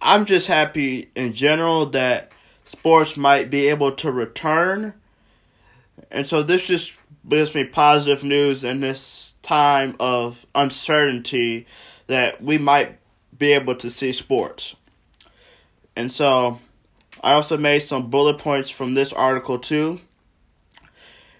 I'm 0.00 0.24
just 0.24 0.46
happy 0.46 1.10
in 1.14 1.34
general 1.34 1.86
that 1.86 2.32
sports 2.64 3.16
might 3.16 3.50
be 3.50 3.68
able 3.68 3.92
to 3.92 4.10
return. 4.10 4.94
And 6.10 6.26
so 6.26 6.42
this 6.42 6.66
just 6.66 6.94
gives 7.28 7.54
me 7.54 7.64
positive 7.64 8.24
news 8.24 8.64
and 8.64 8.82
this 8.82 9.31
time 9.42 9.96
of 10.00 10.46
uncertainty 10.54 11.66
that 12.06 12.42
we 12.42 12.58
might 12.58 12.98
be 13.36 13.52
able 13.52 13.74
to 13.76 13.90
see 13.90 14.12
sports. 14.12 14.76
And 15.94 16.10
so 16.10 16.60
I 17.22 17.32
also 17.32 17.56
made 17.56 17.80
some 17.80 18.10
bullet 18.10 18.38
points 18.38 18.70
from 18.70 18.94
this 18.94 19.12
article 19.12 19.58
too. 19.58 20.00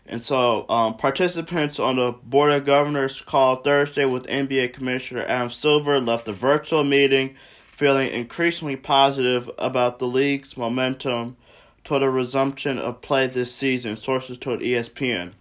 And 0.04 0.20
so, 0.20 0.68
um, 0.68 0.96
participants 0.96 1.78
on 1.78 1.96
the 1.96 2.12
Board 2.12 2.52
of 2.52 2.64
Governors 2.64 3.20
call 3.20 3.56
Thursday 3.56 4.04
with 4.04 4.26
NBA 4.26 4.72
Commissioner 4.72 5.22
Adam 5.22 5.48
Silver 5.48 6.00
left 6.00 6.26
the 6.26 6.32
virtual 6.32 6.84
meeting 6.84 7.36
feeling 7.72 8.12
increasingly 8.12 8.76
positive 8.76 9.50
about 9.58 9.98
the 9.98 10.06
league's 10.06 10.56
momentum 10.56 11.36
toward 11.82 12.02
a 12.02 12.10
resumption 12.10 12.78
of 12.78 13.00
play 13.00 13.26
this 13.26 13.54
season, 13.54 13.96
sources 13.96 14.38
told 14.38 14.60
ESPN. 14.60 15.32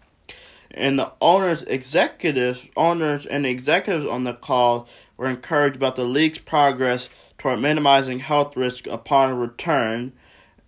And 0.74 0.98
the 0.98 1.12
owners, 1.20 1.64
executives, 1.64 2.68
owners, 2.78 3.26
and 3.26 3.46
executives 3.46 4.06
on 4.06 4.24
the 4.24 4.34
call 4.34 4.88
were 5.18 5.28
encouraged 5.28 5.76
about 5.76 5.96
the 5.96 6.06
league's 6.06 6.40
progress 6.40 7.10
toward 7.38 7.60
minimizing 7.60 8.20
health 8.20 8.56
risk 8.56 8.88
upon 8.88 9.38
return 9.38 10.14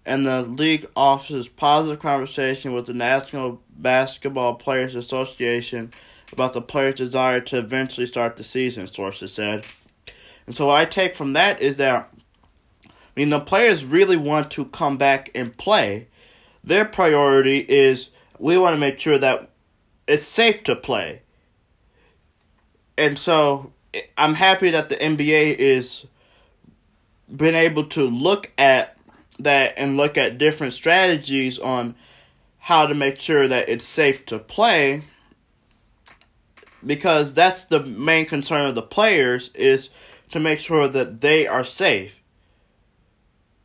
and 0.06 0.26
the 0.26 0.42
league 0.42 0.88
offers 0.96 1.48
positive 1.48 2.00
conversation 2.00 2.74
with 2.74 2.86
the 2.86 2.94
National 2.94 3.62
Basketball 3.70 4.56
Players 4.56 4.96
Association 4.96 5.94
about 6.32 6.54
the 6.54 6.62
players' 6.62 6.96
desire 6.96 7.40
to 7.40 7.58
eventually 7.58 8.08
start 8.08 8.36
the 8.36 8.44
season, 8.44 8.88
sources 8.88 9.34
said. 9.34 9.64
And 10.46 10.56
so 10.56 10.68
what 10.68 10.82
I 10.82 10.86
take 10.86 11.16
from 11.16 11.34
that 11.34 11.62
is 11.62 11.78
that 11.78 12.10
I 12.86 12.90
mean 13.16 13.30
the 13.30 13.40
players 13.40 13.86
really 13.86 14.18
want 14.18 14.52
to 14.52 14.66
come 14.66 14.98
back 14.98 15.30
and 15.36 15.56
play. 15.56 16.08
Their 16.64 16.86
priority 16.86 17.60
is 17.60 18.10
we 18.40 18.58
want 18.58 18.74
to 18.74 18.80
make 18.80 19.00
sure 19.00 19.18
that 19.18 19.50
it's 20.08 20.24
safe 20.24 20.64
to 20.64 20.76
play. 20.76 21.22
And 22.98 23.18
so 23.18 23.74
I'm 24.18 24.36
happy 24.36 24.72
that 24.72 24.90
the 24.90 24.96
NBA 24.96 25.56
is 25.56 26.06
been 27.34 27.56
able 27.56 27.86
to 27.86 28.04
look 28.04 28.52
at 28.58 28.98
that 29.40 29.74
and 29.78 29.98
look 29.98 30.18
at 30.18 30.38
different 30.38 30.74
strategies 30.74 31.58
on 31.58 31.96
how 32.60 32.86
to 32.86 32.94
make 32.94 33.18
sure 33.18 33.48
that 33.48 33.68
it's 33.68 33.86
safe 33.86 34.26
to 34.28 34.40
play 34.40 35.02
because 36.86 37.34
that's 37.34 37.66
the 37.66 37.80
main 37.80 38.26
concern 38.26 38.68
of 38.68 38.76
the 38.76 38.82
players 38.82 39.50
is 39.56 39.90
to 40.30 40.40
make 40.40 40.60
sure 40.60 40.88
that 40.88 41.22
they 41.22 41.48
are 41.48 41.64
safe 41.64 42.22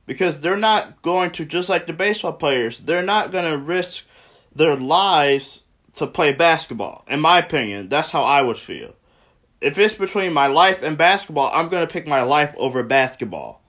because 0.06 0.40
they're 0.40 0.56
not 0.56 1.02
going 1.02 1.30
to 1.30 1.44
just 1.44 1.68
like 1.68 1.86
the 1.86 1.92
baseball 1.92 2.32
players 2.32 2.80
they're 2.80 3.02
not 3.02 3.30
going 3.30 3.44
to 3.44 3.58
risk 3.58 4.04
their 4.54 4.76
lives 4.76 5.60
to 5.98 6.06
play 6.06 6.32
basketball 6.32 7.04
in 7.08 7.20
my 7.20 7.38
opinion 7.38 7.88
that's 7.88 8.10
how 8.10 8.22
i 8.22 8.40
would 8.40 8.56
feel 8.56 8.94
if 9.60 9.76
it's 9.78 9.94
between 9.94 10.32
my 10.32 10.46
life 10.46 10.82
and 10.82 10.96
basketball 10.96 11.50
i'm 11.52 11.68
going 11.68 11.86
to 11.86 11.92
pick 11.92 12.06
my 12.06 12.22
life 12.22 12.54
over 12.56 12.82
basketball 12.82 13.60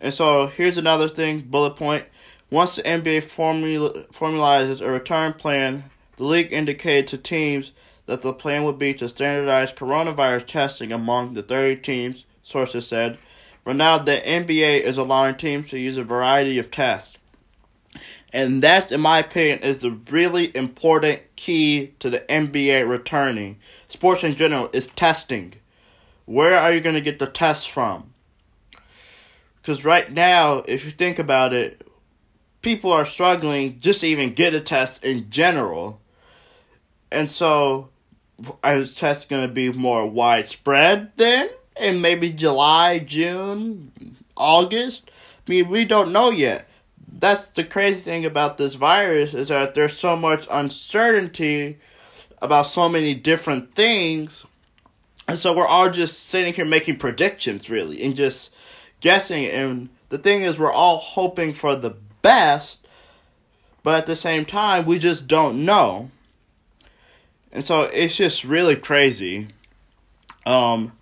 and 0.00 0.12
so 0.12 0.46
here's 0.46 0.76
another 0.76 1.08
thing, 1.08 1.40
bullet 1.40 1.76
point. 1.76 2.04
Once 2.50 2.76
the 2.76 2.82
NBA 2.82 3.24
formula, 3.24 4.04
formalizes 4.12 4.80
a 4.80 4.90
return 4.90 5.32
plan, 5.32 5.90
the 6.16 6.24
league 6.24 6.52
indicated 6.52 7.06
to 7.08 7.18
teams 7.18 7.72
that 8.06 8.22
the 8.22 8.32
plan 8.32 8.62
would 8.64 8.78
be 8.78 8.94
to 8.94 9.08
standardize 9.08 9.72
coronavirus 9.72 10.46
testing 10.46 10.92
among 10.92 11.34
the 11.34 11.42
30 11.42 11.80
teams, 11.80 12.24
sources 12.42 12.86
said. 12.86 13.18
For 13.64 13.74
now, 13.74 13.98
the 13.98 14.18
NBA 14.24 14.82
is 14.82 14.96
allowing 14.96 15.34
teams 15.34 15.70
to 15.70 15.78
use 15.78 15.98
a 15.98 16.04
variety 16.04 16.58
of 16.58 16.70
tests. 16.70 17.18
And 18.32 18.62
that, 18.62 18.90
in 18.90 19.00
my 19.00 19.20
opinion, 19.20 19.60
is 19.60 19.80
the 19.80 19.92
really 20.10 20.54
important 20.56 21.22
key 21.36 21.92
to 22.00 22.10
the 22.10 22.20
NBA 22.20 22.88
returning. 22.88 23.58
Sports 23.88 24.24
in 24.24 24.34
general 24.34 24.68
is 24.72 24.88
testing. 24.88 25.54
Where 26.24 26.58
are 26.58 26.72
you 26.72 26.80
going 26.80 26.96
to 26.96 27.00
get 27.00 27.18
the 27.18 27.26
tests 27.26 27.66
from? 27.66 28.12
Because 29.62 29.84
right 29.84 30.12
now, 30.12 30.58
if 30.66 30.84
you 30.84 30.90
think 30.90 31.18
about 31.18 31.52
it, 31.52 31.86
people 32.62 32.92
are 32.92 33.04
struggling 33.04 33.78
just 33.80 34.00
to 34.00 34.06
even 34.08 34.34
get 34.34 34.54
a 34.54 34.60
test 34.60 35.04
in 35.04 35.30
general. 35.30 36.00
And 37.12 37.30
so, 37.30 37.90
is 38.64 38.94
tests 38.94 39.24
going 39.24 39.46
to 39.46 39.52
be 39.52 39.72
more 39.72 40.06
widespread 40.06 41.12
then? 41.16 41.48
In 41.80 42.00
maybe 42.00 42.32
July, 42.32 42.98
June, 42.98 44.16
August? 44.36 45.10
I 45.46 45.50
mean, 45.50 45.68
we 45.68 45.84
don't 45.84 46.12
know 46.12 46.30
yet. 46.30 46.68
That's 47.18 47.46
the 47.46 47.64
crazy 47.64 48.00
thing 48.00 48.24
about 48.24 48.58
this 48.58 48.74
virus 48.74 49.32
is 49.32 49.48
that 49.48 49.74
there's 49.74 49.98
so 49.98 50.16
much 50.16 50.46
uncertainty 50.50 51.78
about 52.42 52.66
so 52.66 52.88
many 52.88 53.14
different 53.14 53.74
things. 53.74 54.44
And 55.26 55.38
so 55.38 55.56
we're 55.56 55.66
all 55.66 55.90
just 55.90 56.24
sitting 56.24 56.52
here 56.52 56.64
making 56.64 56.98
predictions, 56.98 57.70
really, 57.70 58.02
and 58.02 58.14
just 58.14 58.54
guessing. 59.00 59.46
And 59.46 59.88
the 60.10 60.18
thing 60.18 60.42
is, 60.42 60.58
we're 60.58 60.72
all 60.72 60.98
hoping 60.98 61.52
for 61.52 61.74
the 61.74 61.96
best, 62.22 62.86
but 63.82 63.98
at 63.98 64.06
the 64.06 64.16
same 64.16 64.44
time, 64.44 64.84
we 64.84 64.98
just 64.98 65.26
don't 65.26 65.64
know. 65.64 66.10
And 67.50 67.64
so 67.64 67.82
it's 67.84 68.14
just 68.14 68.44
really 68.44 68.76
crazy. 68.76 69.48
Um, 70.44 70.92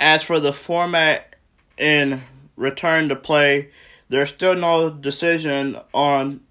as 0.00 0.22
for 0.24 0.40
the 0.40 0.52
format 0.52 1.36
in 1.76 2.22
return 2.56 3.10
to 3.10 3.16
play, 3.16 3.68
there's 4.12 4.28
still 4.28 4.54
no 4.54 4.90
decision 4.90 5.78
on 5.94 6.42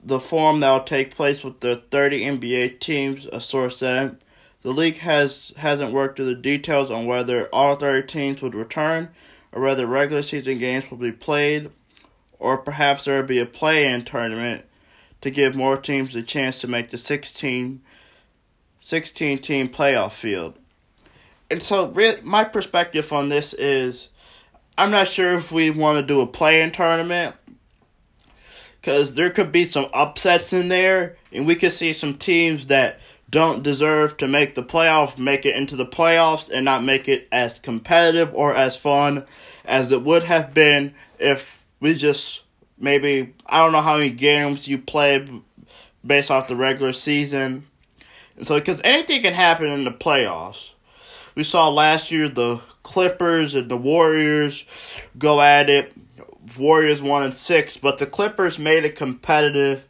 the 0.00 0.20
form 0.20 0.60
that 0.60 0.70
will 0.70 0.84
take 0.84 1.12
place 1.12 1.42
with 1.42 1.58
the 1.58 1.82
30 1.90 2.20
NBA 2.20 2.78
teams, 2.78 3.26
a 3.26 3.40
source 3.40 3.78
said. 3.78 4.18
The 4.62 4.70
league 4.70 4.98
has 4.98 5.52
hasn't 5.56 5.92
worked 5.92 6.16
through 6.16 6.26
the 6.26 6.36
details 6.36 6.92
on 6.92 7.06
whether 7.06 7.48
all 7.48 7.74
30 7.74 8.06
teams 8.06 8.42
would 8.42 8.54
return 8.54 9.10
or 9.50 9.62
whether 9.62 9.88
regular 9.88 10.22
season 10.22 10.58
games 10.58 10.88
will 10.88 10.98
be 10.98 11.10
played 11.10 11.68
or 12.38 12.58
perhaps 12.58 13.06
there 13.06 13.20
will 13.20 13.26
be 13.26 13.40
a 13.40 13.46
play-in 13.46 14.02
tournament 14.02 14.64
to 15.20 15.32
give 15.32 15.56
more 15.56 15.76
teams 15.76 16.14
a 16.14 16.22
chance 16.22 16.60
to 16.60 16.68
make 16.68 16.90
the 16.90 16.98
16 16.98 17.82
16 18.80 19.38
team 19.38 19.68
playoff 19.68 20.12
field. 20.12 20.56
And 21.50 21.60
so 21.60 21.92
my 22.22 22.44
perspective 22.44 23.12
on 23.12 23.30
this 23.30 23.52
is 23.52 24.10
I'm 24.76 24.90
not 24.90 25.08
sure 25.08 25.34
if 25.34 25.52
we 25.52 25.70
want 25.70 25.98
to 25.98 26.06
do 26.06 26.20
a 26.20 26.26
play-in 26.26 26.72
tournament 26.72 27.36
because 28.80 29.14
there 29.14 29.30
could 29.30 29.50
be 29.50 29.64
some 29.64 29.86
upsets 29.94 30.52
in 30.52 30.68
there, 30.68 31.16
and 31.32 31.46
we 31.46 31.54
could 31.54 31.72
see 31.72 31.92
some 31.92 32.14
teams 32.14 32.66
that 32.66 33.00
don't 33.30 33.62
deserve 33.62 34.16
to 34.18 34.28
make 34.28 34.54
the 34.54 34.62
playoffs 34.62 35.18
make 35.18 35.46
it 35.46 35.56
into 35.56 35.74
the 35.74 35.86
playoffs 35.86 36.50
and 36.50 36.64
not 36.64 36.84
make 36.84 37.08
it 37.08 37.26
as 37.32 37.58
competitive 37.58 38.32
or 38.34 38.54
as 38.54 38.76
fun 38.76 39.24
as 39.64 39.90
it 39.90 40.02
would 40.02 40.22
have 40.22 40.52
been 40.52 40.94
if 41.18 41.66
we 41.80 41.94
just 41.94 42.42
maybe 42.78 43.34
I 43.46 43.62
don't 43.62 43.72
know 43.72 43.80
how 43.80 43.96
many 43.96 44.10
games 44.10 44.68
you 44.68 44.78
play 44.78 45.26
based 46.06 46.30
off 46.30 46.46
the 46.46 46.54
regular 46.54 46.92
season. 46.92 47.66
So 48.42 48.58
because 48.58 48.80
anything 48.84 49.22
can 49.22 49.32
happen 49.32 49.66
in 49.66 49.84
the 49.84 49.90
playoffs. 49.90 50.73
We 51.34 51.42
saw 51.42 51.68
last 51.68 52.10
year 52.10 52.28
the 52.28 52.60
Clippers 52.82 53.54
and 53.54 53.70
the 53.70 53.76
Warriors 53.76 54.64
go 55.18 55.40
at 55.40 55.68
it. 55.68 55.92
Warriors 56.58 57.02
won 57.02 57.24
in 57.24 57.32
six, 57.32 57.76
but 57.76 57.98
the 57.98 58.06
Clippers 58.06 58.58
made 58.58 58.84
it 58.84 58.94
competitive. 58.94 59.88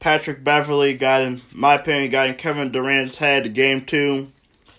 Patrick 0.00 0.42
Beverley 0.42 0.94
got 0.94 1.22
in 1.22 1.42
my 1.54 1.74
opinion 1.74 2.10
got 2.10 2.28
in 2.28 2.34
Kevin 2.34 2.72
Durant's 2.72 3.18
head 3.18 3.52
game 3.54 3.82
two. 3.82 4.32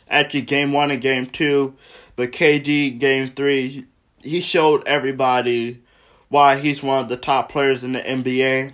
Actually 0.10 0.41
game 0.41 0.74
one 0.74 0.91
and 0.91 1.01
game 1.01 1.27
two. 1.27 1.75
But 2.15 2.32
KD 2.32 3.00
game 3.00 3.27
three 3.27 3.86
he 4.24 4.41
showed 4.41 4.86
everybody 4.88 5.82
why 6.30 6.58
he's 6.58 6.84
one 6.84 7.00
of 7.00 7.10
the 7.10 7.18
top 7.18 7.51
players 7.51 7.84
in 7.84 7.94
the 7.94 8.01
NBA. 8.01 8.74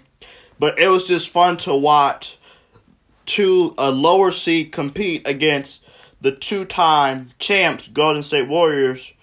But 0.57 0.79
it 0.79 0.87
was 0.87 1.07
just 1.07 1.29
fun 1.29 1.57
to 1.57 1.75
watch 1.75 2.37
two 3.25 3.75
a 3.77 3.91
lower 3.91 4.31
seed 4.31 4.71
compete 4.71 5.27
against 5.27 5.83
the 6.21 6.31
two 6.31 6.65
time 6.65 7.31
champs, 7.39 7.87
Golden 7.87 8.23
State 8.23 8.47
Warriors, 8.47 9.13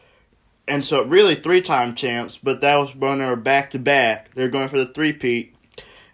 and 0.67 0.85
so 0.85 1.03
really 1.03 1.35
three 1.35 1.61
time 1.61 1.95
champs, 1.95 2.39
but 2.39 2.61
that 2.61 2.77
was 2.77 2.95
when 2.95 3.19
they 3.19 3.27
were 3.27 3.37
back 3.37 3.71
to 3.71 3.79
back. 3.79 4.35
They're 4.35 4.49
going 4.49 4.69
for 4.69 4.79
the 4.79 4.87
three 4.87 5.13
peat. 5.13 5.55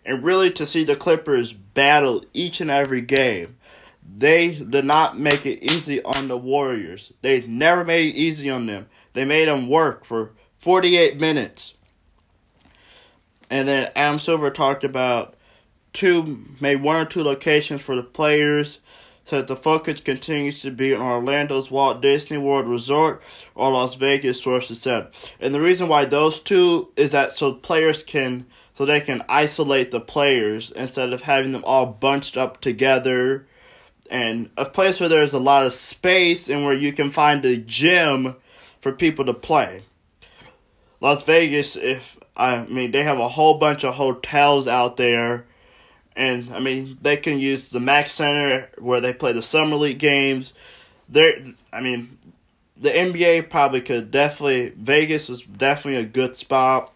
And 0.04 0.25
really 0.25 0.50
to 0.52 0.66
see 0.66 0.82
the 0.82 0.96
Clippers 0.96 1.52
battle 1.52 2.25
each 2.32 2.60
and 2.60 2.70
every 2.70 3.02
game. 3.02 3.56
They 4.16 4.54
did 4.54 4.84
not 4.84 5.18
make 5.18 5.46
it 5.46 5.62
easy 5.62 6.02
on 6.02 6.28
the 6.28 6.37
Warriors. 6.37 7.12
They 7.22 7.42
never 7.42 7.84
made 7.84 8.06
it 8.06 8.18
easy 8.18 8.50
on 8.50 8.66
them. 8.66 8.88
They 9.12 9.25
made 9.25 9.47
them 9.47 9.69
work 9.69 10.04
for 10.04 10.32
48 10.58 11.21
minutes. 11.21 11.75
And 13.50 13.69
then 13.69 13.93
Adam 13.95 14.19
Silver 14.19 14.50
talked 14.50 14.84
about 14.84 15.34
two, 15.93 16.45
maybe 16.60 16.80
one 16.80 16.97
or 16.97 17.04
two 17.04 17.23
locations 17.23 17.82
for 17.82 17.95
the 17.95 18.02
players 18.02 18.80
that 19.30 19.47
the 19.47 19.56
focus 19.56 20.00
continues 20.00 20.62
to 20.62 20.71
be 20.71 20.95
on 20.95 21.00
Orlando's 21.00 21.71
Walt 21.71 22.00
Disney 22.00 22.38
World 22.38 22.66
Resort 22.66 23.23
or 23.54 23.73
Las 23.73 23.95
Vegas, 23.95 24.43
sources 24.43 24.80
said. 24.80 25.08
And 25.40 25.54
the 25.54 25.60
reason 25.60 25.88
why 25.88 26.04
those 26.04 26.40
two 26.40 26.93
is 26.97 27.12
that 27.12 27.32
so 27.32 27.54
players 27.54 28.02
can 28.02 28.47
so 28.75 28.86
they 28.86 29.00
can 29.00 29.23
isolate 29.28 29.90
the 29.90 30.00
players 30.00 30.71
instead 30.71 31.12
of 31.12 31.23
having 31.23 31.52
them 31.52 31.64
all 31.66 31.86
bunched 31.86 32.36
up 32.36 32.60
together 32.60 33.47
and 34.10 34.50
a 34.56 34.64
place 34.64 34.99
where 34.99 35.08
there's 35.08 35.32
a 35.32 35.38
lot 35.38 35.64
of 35.64 35.73
space 35.73 36.49
and 36.49 36.64
where 36.64 36.75
you 36.75 36.93
can 36.93 37.10
find 37.10 37.45
a 37.45 37.56
gym 37.56 38.34
for 38.78 38.93
people 38.93 39.25
to 39.25 39.34
play. 39.34 39.82
Las 41.00 41.25
Vegas, 41.25 41.76
if 41.76 42.19
I 42.36 42.64
mean, 42.66 42.90
they 42.90 43.02
have 43.02 43.19
a 43.19 43.28
whole 43.28 43.58
bunch 43.58 43.84
of 43.84 43.95
hotels 43.95 44.66
out 44.66 44.97
there 44.97 45.47
and 46.21 46.50
I 46.52 46.61
mean 46.61 46.99
they 47.00 47.17
can 47.17 47.39
use 47.39 47.71
the 47.71 47.80
Mack 47.80 48.11
Center 48.11 48.69
where 48.78 49.00
they 49.00 49.15
play 49.15 49.33
the 49.33 49.43
summer 49.43 49.76
league 49.76 49.99
games. 49.99 50.52
There, 51.09 51.33
I 51.73 51.80
mean, 51.80 52.19
the 52.76 52.91
NBA 52.91 53.49
probably 53.49 53.80
could 53.80 54.11
definitely 54.11 54.69
Vegas 54.76 55.30
is 55.30 55.47
definitely 55.47 56.02
a 56.02 56.06
good 56.06 56.37
spot. 56.37 56.93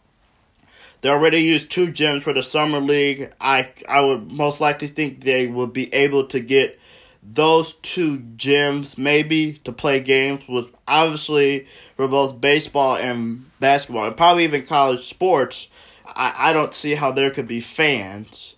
They 1.01 1.09
already 1.09 1.39
used 1.39 1.71
two 1.71 1.89
gyms 1.89 2.21
for 2.21 2.35
the 2.35 2.43
summer 2.43 2.81
league. 2.81 3.33
I 3.41 3.71
I 3.89 4.03
would 4.03 4.31
most 4.31 4.61
likely 4.61 4.89
think 4.89 5.23
they 5.23 5.47
will 5.47 5.69
be 5.69 5.93
able 5.95 6.27
to 6.27 6.39
get 6.39 6.79
those 7.23 7.73
two 7.77 8.19
gyms 8.37 8.99
maybe 8.99 9.55
to 9.65 9.73
play 9.73 10.01
games 10.01 10.47
with 10.47 10.69
obviously 10.87 11.67
for 11.97 12.07
both 12.07 12.39
baseball 12.43 12.97
and 12.97 13.43
basketball 13.59 14.05
and 14.05 14.19
probably 14.19 14.45
even 14.45 14.67
college 14.67 15.07
sports. 15.07 15.69
I, 16.07 16.51
I 16.51 16.53
don't 16.53 16.75
see 16.75 16.95
how 16.95 17.11
there 17.11 17.31
could 17.31 17.49
be 17.49 17.61
fans 17.61 18.55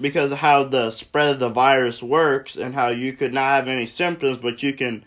because 0.00 0.32
of 0.32 0.38
how 0.38 0.64
the 0.64 0.90
spread 0.90 1.34
of 1.34 1.40
the 1.40 1.48
virus 1.48 2.02
works 2.02 2.56
and 2.56 2.74
how 2.74 2.88
you 2.88 3.12
could 3.12 3.32
not 3.32 3.50
have 3.50 3.68
any 3.68 3.86
symptoms 3.86 4.38
but 4.38 4.62
you 4.62 4.72
can 4.72 5.04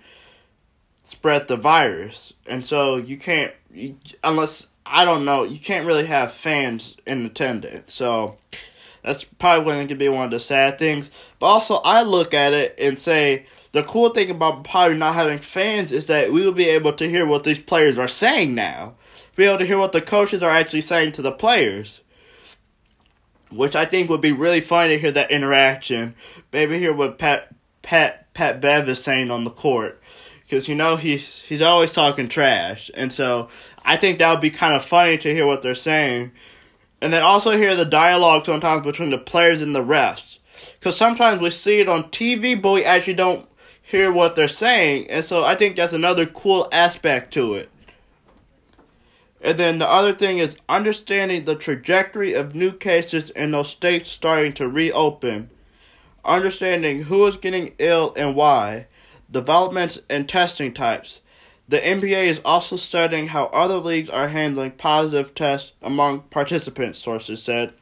spread 1.03 1.47
the 1.47 1.55
virus. 1.55 2.33
And 2.47 2.65
so 2.65 2.97
you 2.97 3.17
can't 3.17 3.53
you, 3.71 3.97
unless 4.23 4.67
i 4.85 5.03
don't 5.03 5.25
know 5.25 5.43
you 5.43 5.59
can't 5.59 5.85
really 5.85 6.05
have 6.05 6.31
fans 6.31 6.97
in 7.05 7.25
attendance. 7.25 7.93
So 7.93 8.37
that's 9.03 9.23
probably 9.23 9.73
going 9.73 9.87
to 9.87 9.95
be 9.95 10.09
one 10.09 10.25
of 10.25 10.31
the 10.31 10.39
sad 10.39 10.79
things. 10.79 11.09
But 11.39 11.47
also 11.47 11.75
i 11.77 12.01
look 12.01 12.33
at 12.33 12.53
it 12.53 12.75
and 12.79 12.99
say 12.99 13.45
the 13.73 13.83
cool 13.83 14.09
thing 14.09 14.29
about 14.29 14.63
probably 14.63 14.97
not 14.97 15.15
having 15.15 15.37
fans 15.37 15.91
is 15.91 16.07
that 16.07 16.31
we 16.31 16.43
will 16.43 16.53
be 16.53 16.69
able 16.69 16.93
to 16.93 17.09
hear 17.09 17.25
what 17.25 17.43
these 17.43 17.61
players 17.61 17.97
are 17.97 18.07
saying 18.07 18.55
now. 18.55 18.95
Be 19.35 19.43
able 19.43 19.59
to 19.59 19.65
hear 19.65 19.77
what 19.77 19.91
the 19.91 20.01
coaches 20.01 20.41
are 20.41 20.49
actually 20.49 20.81
saying 20.81 21.11
to 21.13 21.21
the 21.21 21.31
players 21.31 22.01
which 23.51 23.75
I 23.75 23.85
think 23.85 24.09
would 24.09 24.21
be 24.21 24.31
really 24.31 24.61
fun 24.61 24.89
to 24.89 24.99
hear 24.99 25.11
that 25.11 25.31
interaction. 25.31 26.15
Maybe 26.51 26.79
hear 26.79 26.93
what 26.93 27.17
Pat 27.17 27.53
Pat 27.81 28.33
Pat 28.33 28.61
Bev 28.61 28.89
is 28.89 29.03
saying 29.03 29.31
on 29.31 29.43
the 29.43 29.49
court, 29.49 30.01
because 30.43 30.67
you 30.67 30.75
know 30.75 30.95
he's 30.95 31.41
he's 31.41 31.61
always 31.61 31.93
talking 31.93 32.27
trash, 32.27 32.91
and 32.93 33.11
so 33.11 33.49
I 33.83 33.97
think 33.97 34.19
that 34.19 34.31
would 34.31 34.41
be 34.41 34.49
kind 34.49 34.75
of 34.75 34.83
funny 34.83 35.17
to 35.19 35.33
hear 35.33 35.45
what 35.45 35.61
they're 35.61 35.75
saying, 35.75 36.31
and 37.01 37.13
then 37.13 37.23
also 37.23 37.51
hear 37.51 37.75
the 37.75 37.85
dialogue 37.85 38.45
sometimes 38.45 38.83
between 38.83 39.09
the 39.09 39.17
players 39.17 39.61
and 39.61 39.73
the 39.73 39.83
refs, 39.83 40.39
because 40.79 40.97
sometimes 40.97 41.41
we 41.41 41.49
see 41.49 41.79
it 41.79 41.89
on 41.89 42.05
TV, 42.05 42.61
but 42.61 42.73
we 42.73 42.83
actually 42.83 43.13
don't 43.13 43.47
hear 43.81 44.11
what 44.11 44.35
they're 44.35 44.47
saying, 44.47 45.09
and 45.09 45.23
so 45.23 45.43
I 45.43 45.55
think 45.55 45.75
that's 45.75 45.93
another 45.93 46.25
cool 46.25 46.67
aspect 46.71 47.33
to 47.35 47.53
it. 47.53 47.71
And 49.41 49.57
then 49.57 49.79
the 49.79 49.87
other 49.87 50.13
thing 50.13 50.39
is 50.39 50.59
understanding 50.67 51.43
the 51.43 51.55
trajectory 51.55 52.33
of 52.33 52.55
new 52.55 52.71
cases 52.71 53.29
in 53.29 53.51
those 53.51 53.69
states 53.69 54.09
starting 54.09 54.51
to 54.53 54.67
reopen, 54.67 55.49
understanding 56.25 57.03
who 57.03 57.25
is 57.27 57.37
getting 57.37 57.75
ill 57.77 58.13
and 58.17 58.35
why, 58.35 58.87
developments 59.29 59.99
and 60.09 60.27
testing 60.27 60.73
types. 60.73 61.21
The 61.69 61.79
NBA 61.79 62.25
is 62.27 62.41
also 62.45 62.77
studying 62.77 63.27
how 63.27 63.45
other 63.47 63.77
leagues 63.77 64.09
are 64.09 64.29
handling 64.29 64.71
positive 64.71 65.35
tests 65.35 65.73
among 65.81 66.21
participants, 66.21 66.97
sources 66.97 67.43
said. 67.43 67.73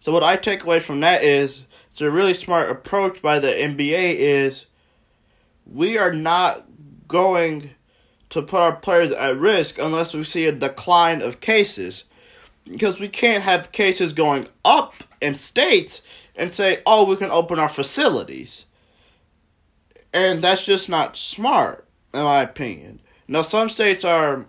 So 0.00 0.12
what 0.12 0.24
I 0.24 0.36
take 0.36 0.64
away 0.64 0.80
from 0.80 1.00
that 1.00 1.22
is 1.22 1.66
it's 1.90 2.00
a 2.00 2.10
really 2.10 2.34
smart 2.34 2.68
approach 2.68 3.22
by 3.22 3.38
the 3.38 3.48
NBA 3.48 4.16
is 4.16 4.66
we 5.64 5.96
are 5.96 6.12
not 6.12 6.64
going 7.06 7.70
to 8.34 8.42
put 8.42 8.60
our 8.60 8.74
players 8.74 9.12
at 9.12 9.38
risk 9.38 9.78
unless 9.78 10.12
we 10.12 10.24
see 10.24 10.46
a 10.46 10.52
decline 10.52 11.22
of 11.22 11.40
cases. 11.40 12.04
Because 12.64 12.98
we 12.98 13.08
can't 13.08 13.42
have 13.42 13.72
cases 13.72 14.12
going 14.12 14.48
up 14.64 15.04
in 15.20 15.34
states 15.34 16.02
and 16.36 16.50
say, 16.50 16.82
oh, 16.84 17.04
we 17.04 17.16
can 17.16 17.30
open 17.30 17.58
our 17.58 17.68
facilities. 17.68 18.64
And 20.12 20.42
that's 20.42 20.64
just 20.64 20.88
not 20.88 21.16
smart, 21.16 21.86
in 22.12 22.22
my 22.22 22.42
opinion. 22.42 23.00
Now, 23.28 23.42
some 23.42 23.68
states 23.68 24.04
are, 24.04 24.46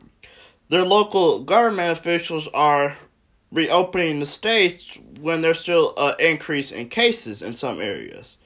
their 0.69 0.85
local 0.85 1.39
government 1.43 1.91
officials 1.91 2.47
are 2.53 2.97
reopening 3.51 4.19
the 4.19 4.25
states 4.25 4.97
when 5.19 5.41
there's 5.41 5.59
still 5.59 5.93
an 5.97 6.15
increase 6.19 6.71
in 6.71 6.89
cases 6.89 7.41
in 7.41 7.53
some 7.53 7.79
areas. 7.79 8.37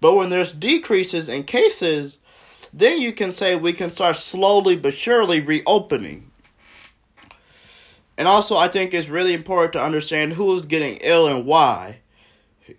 But 0.00 0.14
when 0.14 0.30
there's 0.30 0.52
decreases 0.52 1.28
in 1.28 1.44
cases, 1.44 2.18
then 2.72 3.00
you 3.00 3.12
can 3.12 3.32
say 3.32 3.56
we 3.56 3.72
can 3.72 3.90
start 3.90 4.16
slowly 4.16 4.76
but 4.76 4.94
surely 4.94 5.40
reopening. 5.40 6.30
And 8.16 8.26
also, 8.26 8.56
I 8.56 8.68
think 8.68 8.92
it's 8.92 9.08
really 9.08 9.32
important 9.32 9.74
to 9.74 9.82
understand 9.82 10.32
who 10.32 10.54
is 10.56 10.66
getting 10.66 10.98
ill 11.00 11.28
and 11.28 11.46
why. 11.46 12.00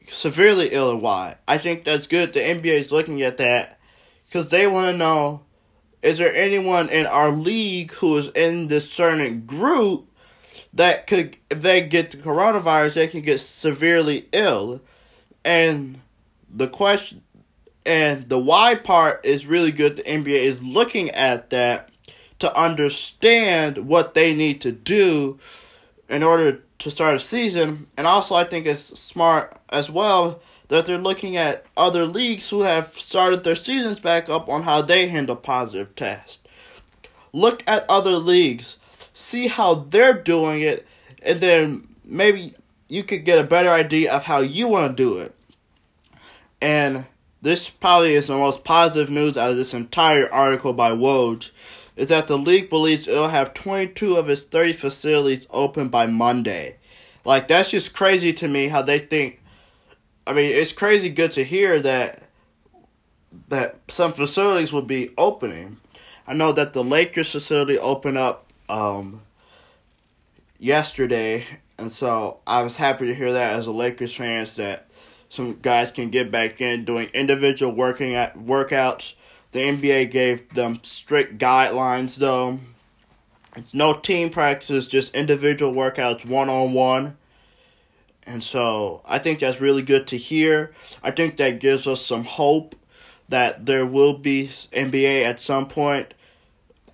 Severely 0.06 0.70
ill 0.72 0.92
and 0.92 1.02
why. 1.02 1.38
I 1.48 1.58
think 1.58 1.84
that's 1.84 2.08
good. 2.08 2.34
The 2.34 2.42
NBA 2.42 2.78
is 2.78 2.92
looking 2.92 3.22
at 3.22 3.38
that 3.38 3.80
because 4.26 4.50
they 4.50 4.68
want 4.68 4.92
to 4.92 4.98
know 4.98 5.42
is 6.02 6.18
there 6.18 6.34
anyone 6.34 6.90
in 6.90 7.06
our 7.06 7.32
league 7.32 7.92
who 7.94 8.18
is 8.18 8.28
in 8.30 8.68
this 8.68 8.90
certain 8.92 9.46
group 9.46 10.08
that 10.74 11.08
could, 11.08 11.38
if 11.50 11.62
they 11.62 11.82
get 11.82 12.12
the 12.12 12.18
coronavirus, 12.18 12.94
they 12.94 13.08
can 13.08 13.22
get 13.22 13.40
severely 13.40 14.28
ill. 14.32 14.82
And 15.44 16.00
the 16.50 16.68
question, 16.68 17.24
and 17.90 18.30
the 18.30 18.38
why 18.38 18.76
part 18.76 19.26
is 19.26 19.48
really 19.48 19.72
good. 19.72 19.96
The 19.96 20.04
NBA 20.04 20.44
is 20.44 20.62
looking 20.62 21.10
at 21.10 21.50
that 21.50 21.90
to 22.38 22.56
understand 22.56 23.80
what 23.80 24.14
they 24.14 24.32
need 24.32 24.62
to 24.62 24.72
do 24.72 25.40
in 26.08 26.22
order 26.22 26.62
to 26.78 26.92
start 26.92 27.16
a 27.16 27.20
season. 27.20 27.88
And 27.98 28.06
also, 28.06 28.36
I 28.36 28.44
think 28.44 28.68
it's 28.68 29.00
smart 29.00 29.58
as 29.70 29.90
well 29.90 30.40
that 30.68 30.86
they're 30.86 31.00
looking 31.00 31.36
at 31.36 31.66
other 31.76 32.06
leagues 32.06 32.52
who 32.52 32.62
have 32.62 32.90
started 32.90 33.44
their 33.44 33.56
seasons 33.56 34.00
back 34.00 34.30
up 34.30 34.48
on 34.48 34.62
how 34.62 34.84
they 34.84 35.08
handle 35.08 35.36
positive 35.36 35.96
tests. 35.96 36.38
Look 37.34 37.64
at 37.66 37.90
other 37.90 38.18
leagues, 38.18 38.78
see 39.14 39.48
how 39.48 39.74
they're 39.74 40.14
doing 40.14 40.62
it, 40.62 40.86
and 41.24 41.42
then 41.42 41.88
maybe 42.06 42.54
you 42.88 43.02
could 43.02 43.26
get 43.26 43.40
a 43.40 43.44
better 43.44 43.72
idea 43.72 44.14
of 44.14 44.26
how 44.26 44.42
you 44.42 44.68
want 44.68 44.96
to 44.96 45.04
do 45.04 45.18
it. 45.18 45.34
And 46.62 47.06
this 47.42 47.70
probably 47.70 48.14
is 48.14 48.28
the 48.28 48.36
most 48.36 48.64
positive 48.64 49.10
news 49.10 49.38
out 49.38 49.52
of 49.52 49.58
this 49.58 49.74
entire 49.74 50.32
article 50.32 50.74
by 50.74 50.92
Woj 50.92 51.52
is 51.96 52.08
that 52.08 52.28
the 52.28 52.38
league 52.38 52.70
believes 52.70 53.08
it'll 53.08 53.28
have 53.28 53.54
22 53.54 54.16
of 54.16 54.30
its 54.30 54.44
30 54.46 54.74
facilities 54.74 55.48
open 55.52 55.90
by 55.90 56.06
Monday. 56.06 56.78
Like 57.26 57.48
that's 57.48 57.72
just 57.72 57.94
crazy 57.94 58.34
to 58.34 58.48
me 58.48 58.68
how 58.68 58.82
they 58.82 59.00
think 59.00 59.40
I 60.30 60.34
mean, 60.34 60.52
it's 60.52 60.74
crazy 60.74 61.10
good 61.10 61.32
to 61.32 61.44
hear 61.44 61.80
that 61.80 62.28
that 63.48 63.80
some 63.88 64.14
facilities 64.14 64.72
will 64.72 64.84
be 64.84 65.10
opening. 65.18 65.78
I 66.28 66.34
know 66.34 66.52
that 66.52 66.74
the 66.74 66.84
Lakers 66.84 67.32
facility 67.32 67.80
opened 67.80 68.20
up 68.20 68.46
um, 68.70 69.24
yesterday, 70.60 71.46
and 71.80 71.92
so 71.92 72.42
I 72.46 72.62
was 72.62 72.78
happy 72.78 73.08
to 73.08 73.16
hear 73.16 73.34
that 73.34 73.54
as 73.54 73.66
a 73.66 73.72
Lakers 73.72 74.16
fans 74.16 74.56
that 74.58 74.88
some 75.30 75.60
guys 75.62 75.92
can 75.92 76.10
get 76.10 76.32
back 76.32 76.60
in 76.60 76.84
doing 76.86 77.10
individual 77.14 77.72
working 77.72 78.16
at 78.16 78.38
workouts. 78.38 79.14
The 79.52 79.60
NBA 79.60 80.12
gave 80.12 80.54
them 80.54 80.80
strict 80.84 81.38
guidelines 81.38 82.18
though. 82.18 82.60
It's 83.56 83.74
no 83.74 83.94
team 83.94 84.30
practices, 84.30 84.88
just 84.88 85.16
individual 85.16 85.74
workouts 85.74 86.26
one 86.26 86.50
on 86.50 86.74
one. 86.74 87.18
And 88.26 88.44
so 88.44 89.02
I 89.06 89.20
think 89.20 89.40
that's 89.40 89.62
really 89.62 89.82
good 89.82 90.08
to 90.08 90.18
hear. 90.18 90.72
I 91.04 91.12
think 91.12 91.38
that 91.38 91.60
gives 91.60 91.88
us 91.88 92.06
some 92.06 92.26
hope 92.26 92.76
that 93.28 93.66
there 93.66 93.86
will 93.86 94.18
be 94.18 94.48
NBA 94.48 95.24
at 95.24 95.40
some 95.40 95.68
point. 95.68 96.14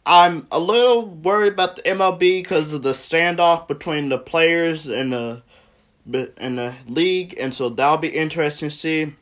I'm 0.05 0.47
a 0.51 0.59
little 0.59 1.07
worried 1.07 1.53
about 1.53 1.77
the 1.77 1.81
MLB 1.81 2.19
because 2.19 2.73
of 2.73 2.83
the 2.83 2.91
standoff 2.91 3.67
between 3.67 4.09
the 4.09 4.19
players 4.19 4.85
and 4.85 5.11
the 5.11 5.41
in 6.05 6.55
the 6.55 6.75
league, 6.87 7.35
and 7.39 7.53
so 7.53 7.69
that'll 7.69 7.97
be 7.97 8.09
interesting 8.09 8.69
to 8.69 8.75
see. 8.75 9.13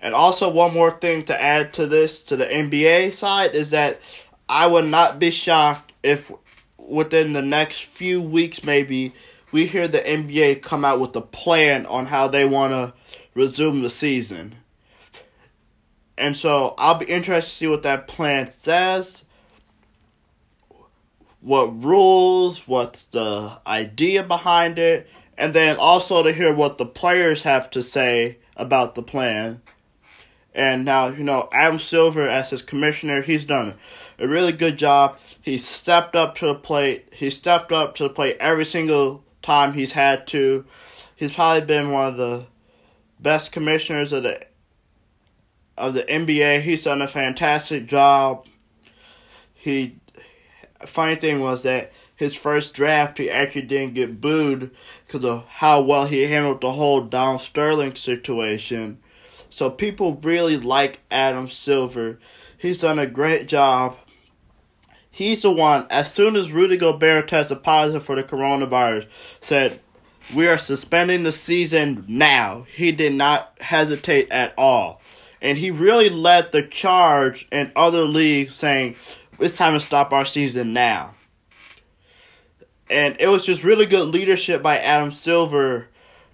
And 0.00 0.14
also, 0.14 0.50
one 0.50 0.74
more 0.74 0.90
thing 0.90 1.22
to 1.24 1.40
add 1.40 1.72
to 1.74 1.86
this 1.86 2.22
to 2.24 2.36
the 2.36 2.46
NBA 2.46 3.14
side 3.14 3.54
is 3.54 3.70
that 3.70 4.00
I 4.48 4.66
would 4.66 4.86
not 4.86 5.18
be 5.18 5.30
shocked 5.30 5.92
if 6.02 6.30
within 6.76 7.32
the 7.32 7.42
next 7.42 7.84
few 7.84 8.20
weeks, 8.20 8.64
maybe 8.64 9.12
we 9.52 9.66
hear 9.66 9.86
the 9.86 10.00
NBA 10.00 10.62
come 10.62 10.84
out 10.84 10.98
with 10.98 11.14
a 11.14 11.20
plan 11.20 11.86
on 11.86 12.06
how 12.06 12.26
they 12.26 12.44
want 12.44 12.72
to 12.72 12.92
resume 13.34 13.82
the 13.82 13.90
season. 13.90 14.56
And 16.18 16.36
so 16.36 16.74
I'll 16.78 16.96
be 16.96 17.06
interested 17.06 17.50
to 17.50 17.56
see 17.56 17.66
what 17.66 17.82
that 17.82 18.06
plan 18.06 18.50
says, 18.50 19.24
what 21.40 21.82
rules, 21.82 22.68
what's 22.68 23.04
the 23.04 23.60
idea 23.66 24.22
behind 24.22 24.78
it, 24.78 25.08
and 25.38 25.54
then 25.54 25.76
also 25.76 26.22
to 26.22 26.32
hear 26.32 26.52
what 26.52 26.78
the 26.78 26.86
players 26.86 27.42
have 27.42 27.70
to 27.70 27.82
say 27.82 28.38
about 28.56 28.94
the 28.94 29.02
plan. 29.02 29.62
And 30.54 30.84
now, 30.84 31.08
you 31.08 31.24
know, 31.24 31.48
Adam 31.52 31.78
Silver, 31.78 32.28
as 32.28 32.50
his 32.50 32.62
commissioner, 32.62 33.22
he's 33.22 33.44
done 33.44 33.74
a 34.18 34.28
really 34.28 34.52
good 34.52 34.78
job. 34.78 35.18
He 35.40 35.56
stepped 35.56 36.14
up 36.14 36.34
to 36.36 36.46
the 36.46 36.54
plate. 36.54 37.14
He 37.14 37.30
stepped 37.30 37.72
up 37.72 37.94
to 37.96 38.04
the 38.04 38.10
plate 38.10 38.36
every 38.38 38.64
single 38.64 39.24
time 39.40 39.72
he's 39.72 39.92
had 39.92 40.26
to. 40.28 40.64
He's 41.16 41.34
probably 41.34 41.66
been 41.66 41.90
one 41.90 42.08
of 42.08 42.16
the 42.16 42.46
best 43.18 43.52
commissioners 43.52 44.12
of 44.12 44.24
the 44.24 44.46
of 45.78 45.94
the 45.94 46.02
NBA. 46.02 46.60
He's 46.60 46.84
done 46.84 47.00
a 47.00 47.08
fantastic 47.08 47.86
job. 47.86 48.46
He 49.54 49.96
funny 50.84 51.16
thing 51.16 51.40
was 51.40 51.62
that 51.62 51.92
his 52.22 52.34
first 52.34 52.74
draft 52.74 53.18
he 53.18 53.28
actually 53.28 53.62
didn't 53.62 53.94
get 53.94 54.20
booed 54.20 54.70
because 55.06 55.24
of 55.24 55.44
how 55.46 55.80
well 55.80 56.06
he 56.06 56.22
handled 56.22 56.60
the 56.60 56.72
whole 56.72 57.02
Don 57.02 57.38
Sterling 57.38 57.94
situation. 57.94 58.98
So 59.50 59.68
people 59.68 60.14
really 60.22 60.56
like 60.56 61.00
Adam 61.10 61.48
Silver. 61.48 62.18
He's 62.56 62.80
done 62.80 62.98
a 62.98 63.06
great 63.06 63.48
job 63.48 63.96
He's 65.14 65.42
the 65.42 65.50
one, 65.50 65.86
as 65.90 66.10
soon 66.10 66.36
as 66.36 66.50
Rudy 66.50 66.78
Gobert 66.78 67.28
tested 67.28 67.62
positive 67.62 68.02
for 68.02 68.16
the 68.16 68.22
coronavirus, 68.22 69.06
said, 69.40 69.78
We 70.34 70.48
are 70.48 70.56
suspending 70.56 71.22
the 71.22 71.32
season 71.32 72.06
now. 72.08 72.64
He 72.74 72.92
did 72.92 73.12
not 73.12 73.52
hesitate 73.60 74.30
at 74.30 74.54
all. 74.56 75.02
And 75.42 75.58
he 75.58 75.70
really 75.70 76.08
led 76.08 76.50
the 76.50 76.62
charge 76.62 77.46
in 77.52 77.72
other 77.76 78.04
leagues 78.04 78.54
saying, 78.54 78.96
It's 79.38 79.58
time 79.58 79.74
to 79.74 79.80
stop 79.80 80.14
our 80.14 80.24
season 80.24 80.72
now. 80.72 81.14
And 82.92 83.16
it 83.18 83.28
was 83.28 83.46
just 83.46 83.64
really 83.64 83.86
good 83.86 84.08
leadership 84.08 84.62
by 84.62 84.78
Adam 84.78 85.10
Silver 85.10 85.88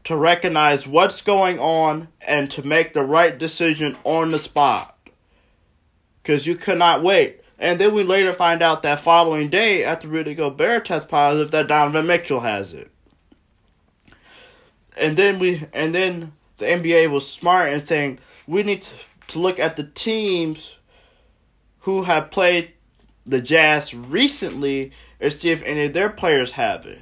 to 0.04 0.16
recognize 0.16 0.88
what's 0.88 1.22
going 1.22 1.60
on 1.60 2.08
and 2.20 2.50
to 2.50 2.66
make 2.66 2.92
the 2.92 3.04
right 3.04 3.38
decision 3.38 3.96
on 4.02 4.32
the 4.32 4.38
spot. 4.40 4.98
Because 6.20 6.46
you 6.46 6.56
could 6.56 6.78
not 6.78 7.02
wait. 7.02 7.42
And 7.60 7.78
then 7.78 7.94
we 7.94 8.02
later 8.02 8.32
find 8.32 8.60
out 8.60 8.82
that 8.82 8.98
following 8.98 9.48
day, 9.48 9.84
after 9.84 10.08
Rudy 10.08 10.34
Gobert 10.34 10.84
tests 10.84 11.08
positive, 11.08 11.52
that 11.52 11.68
Donovan 11.68 12.06
Mitchell 12.06 12.40
has 12.40 12.72
it. 12.72 12.90
And 14.96 15.16
then 15.16 15.38
we, 15.38 15.62
and 15.72 15.94
then 15.94 16.32
the 16.56 16.66
NBA 16.66 17.10
was 17.10 17.30
smart 17.30 17.72
in 17.72 17.80
saying 17.80 18.18
we 18.48 18.64
need 18.64 18.84
to 19.28 19.38
look 19.38 19.60
at 19.60 19.76
the 19.76 19.84
teams 19.84 20.78
who 21.80 22.02
have 22.02 22.32
played 22.32 22.72
the 23.24 23.40
Jazz 23.40 23.94
recently 23.94 24.90
and 25.20 25.32
see 25.32 25.50
if 25.50 25.62
any 25.62 25.84
of 25.84 25.92
their 25.92 26.10
players 26.10 26.52
have 26.52 26.86
it. 26.86 27.00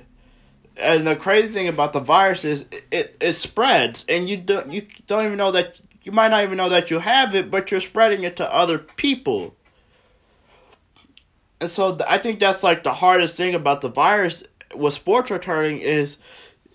And 0.76 1.07
the 1.07 1.16
crazy 1.16 1.48
thing 1.48 1.68
about 1.68 1.92
the 1.92 2.00
virus 2.00 2.44
is 2.44 2.66
it, 2.90 3.16
it, 3.20 3.33
spreads, 3.33 4.05
and 4.09 4.29
you 4.29 4.37
don't 4.37 4.70
you 4.70 4.83
don't 5.07 5.24
even 5.24 5.38
know 5.38 5.50
that 5.52 5.81
you 6.02 6.12
might 6.12 6.29
not 6.29 6.42
even 6.42 6.59
know 6.59 6.68
that 6.68 6.90
you 6.90 6.98
have 6.98 7.35
it, 7.35 7.50
but 7.50 7.70
you're 7.70 7.81
spreading 7.81 8.24
it 8.24 8.37
to 8.37 8.55
other 8.55 8.79
people. 8.79 9.57
And 11.61 11.70
so 11.70 11.98
I 12.07 12.18
think 12.18 12.38
that's 12.38 12.62
like 12.62 12.83
the 12.83 12.92
hardest 12.92 13.37
thing 13.37 13.55
about 13.55 13.81
the 13.81 13.88
virus 13.88 14.44
with 14.74 14.92
sports 14.92 15.31
returning 15.31 15.79
is 15.79 16.18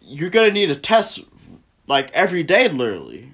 you're 0.02 0.32
gonna 0.32 0.52
need 0.52 0.72
a 0.72 0.76
test 0.76 1.24
like 1.88 2.10
every 2.12 2.42
day, 2.42 2.68
literally, 2.68 3.32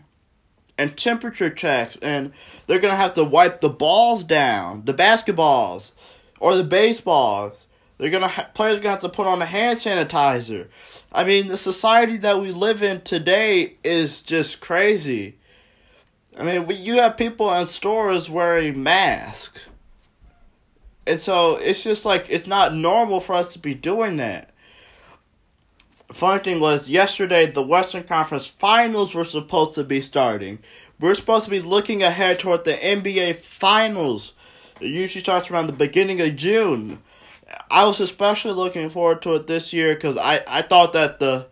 and 0.77 0.97
temperature 0.97 1.49
checks, 1.49 1.97
and 2.01 2.33
they're 2.65 2.79
gonna 2.79 2.95
have 2.95 3.13
to 3.13 3.23
wipe 3.23 3.61
the 3.61 3.69
balls 3.69 4.25
down, 4.25 4.83
the 4.83 4.93
basketballs, 4.93 5.93
or 6.39 6.55
the 6.55 6.63
baseballs. 6.63 7.66
They're 7.97 8.09
gonna 8.09 8.27
ha- 8.27 8.49
players 8.53 8.77
are 8.77 8.79
gonna 8.79 8.91
have 8.91 8.99
to 8.99 9.09
put 9.09 9.27
on 9.27 9.41
a 9.41 9.45
hand 9.45 9.77
sanitizer. 9.77 10.67
I 11.11 11.23
mean, 11.23 11.47
the 11.47 11.57
society 11.57 12.17
that 12.17 12.39
we 12.39 12.51
live 12.51 12.83
in 12.83 13.01
today 13.01 13.75
is 13.83 14.21
just 14.21 14.59
crazy. 14.59 15.37
I 16.39 16.43
mean, 16.43 16.67
you 16.69 16.97
have 16.97 17.17
people 17.17 17.51
in 17.53 17.65
stores 17.65 18.29
wearing 18.29 18.83
masks. 18.83 19.67
And 21.07 21.19
so 21.19 21.55
it's 21.55 21.83
just 21.83 22.05
like 22.05 22.27
it's 22.29 22.47
not 22.47 22.75
normal 22.75 23.19
for 23.19 23.33
us 23.33 23.53
to 23.53 23.59
be 23.59 23.73
doing 23.73 24.17
that. 24.17 24.53
Funny 26.11 26.43
thing 26.43 26.59
was 26.59 26.89
yesterday 26.89 27.49
the 27.49 27.61
Western 27.61 28.03
Conference 28.03 28.47
Finals 28.47 29.15
were 29.15 29.25
supposed 29.25 29.73
to 29.75 29.83
be 29.83 30.01
starting. 30.01 30.59
We're 30.99 31.15
supposed 31.15 31.45
to 31.45 31.51
be 31.51 31.61
looking 31.61 32.03
ahead 32.03 32.39
toward 32.39 32.65
the 32.65 32.73
NBA 32.73 33.37
Finals. 33.37 34.33
It 34.79 34.87
usually 34.87 35.21
starts 35.21 35.49
around 35.49 35.67
the 35.67 35.73
beginning 35.73 36.21
of 36.21 36.35
June. 36.35 37.01
I 37.69 37.85
was 37.85 37.99
especially 37.99 38.53
looking 38.53 38.89
forward 38.89 39.21
to 39.23 39.35
it 39.35 39.47
this 39.47 39.73
year 39.73 39.95
because 39.95 40.17
I, 40.17 40.43
I 40.47 40.61
thought 40.61 40.93
that 40.93 41.19
the 41.19 41.47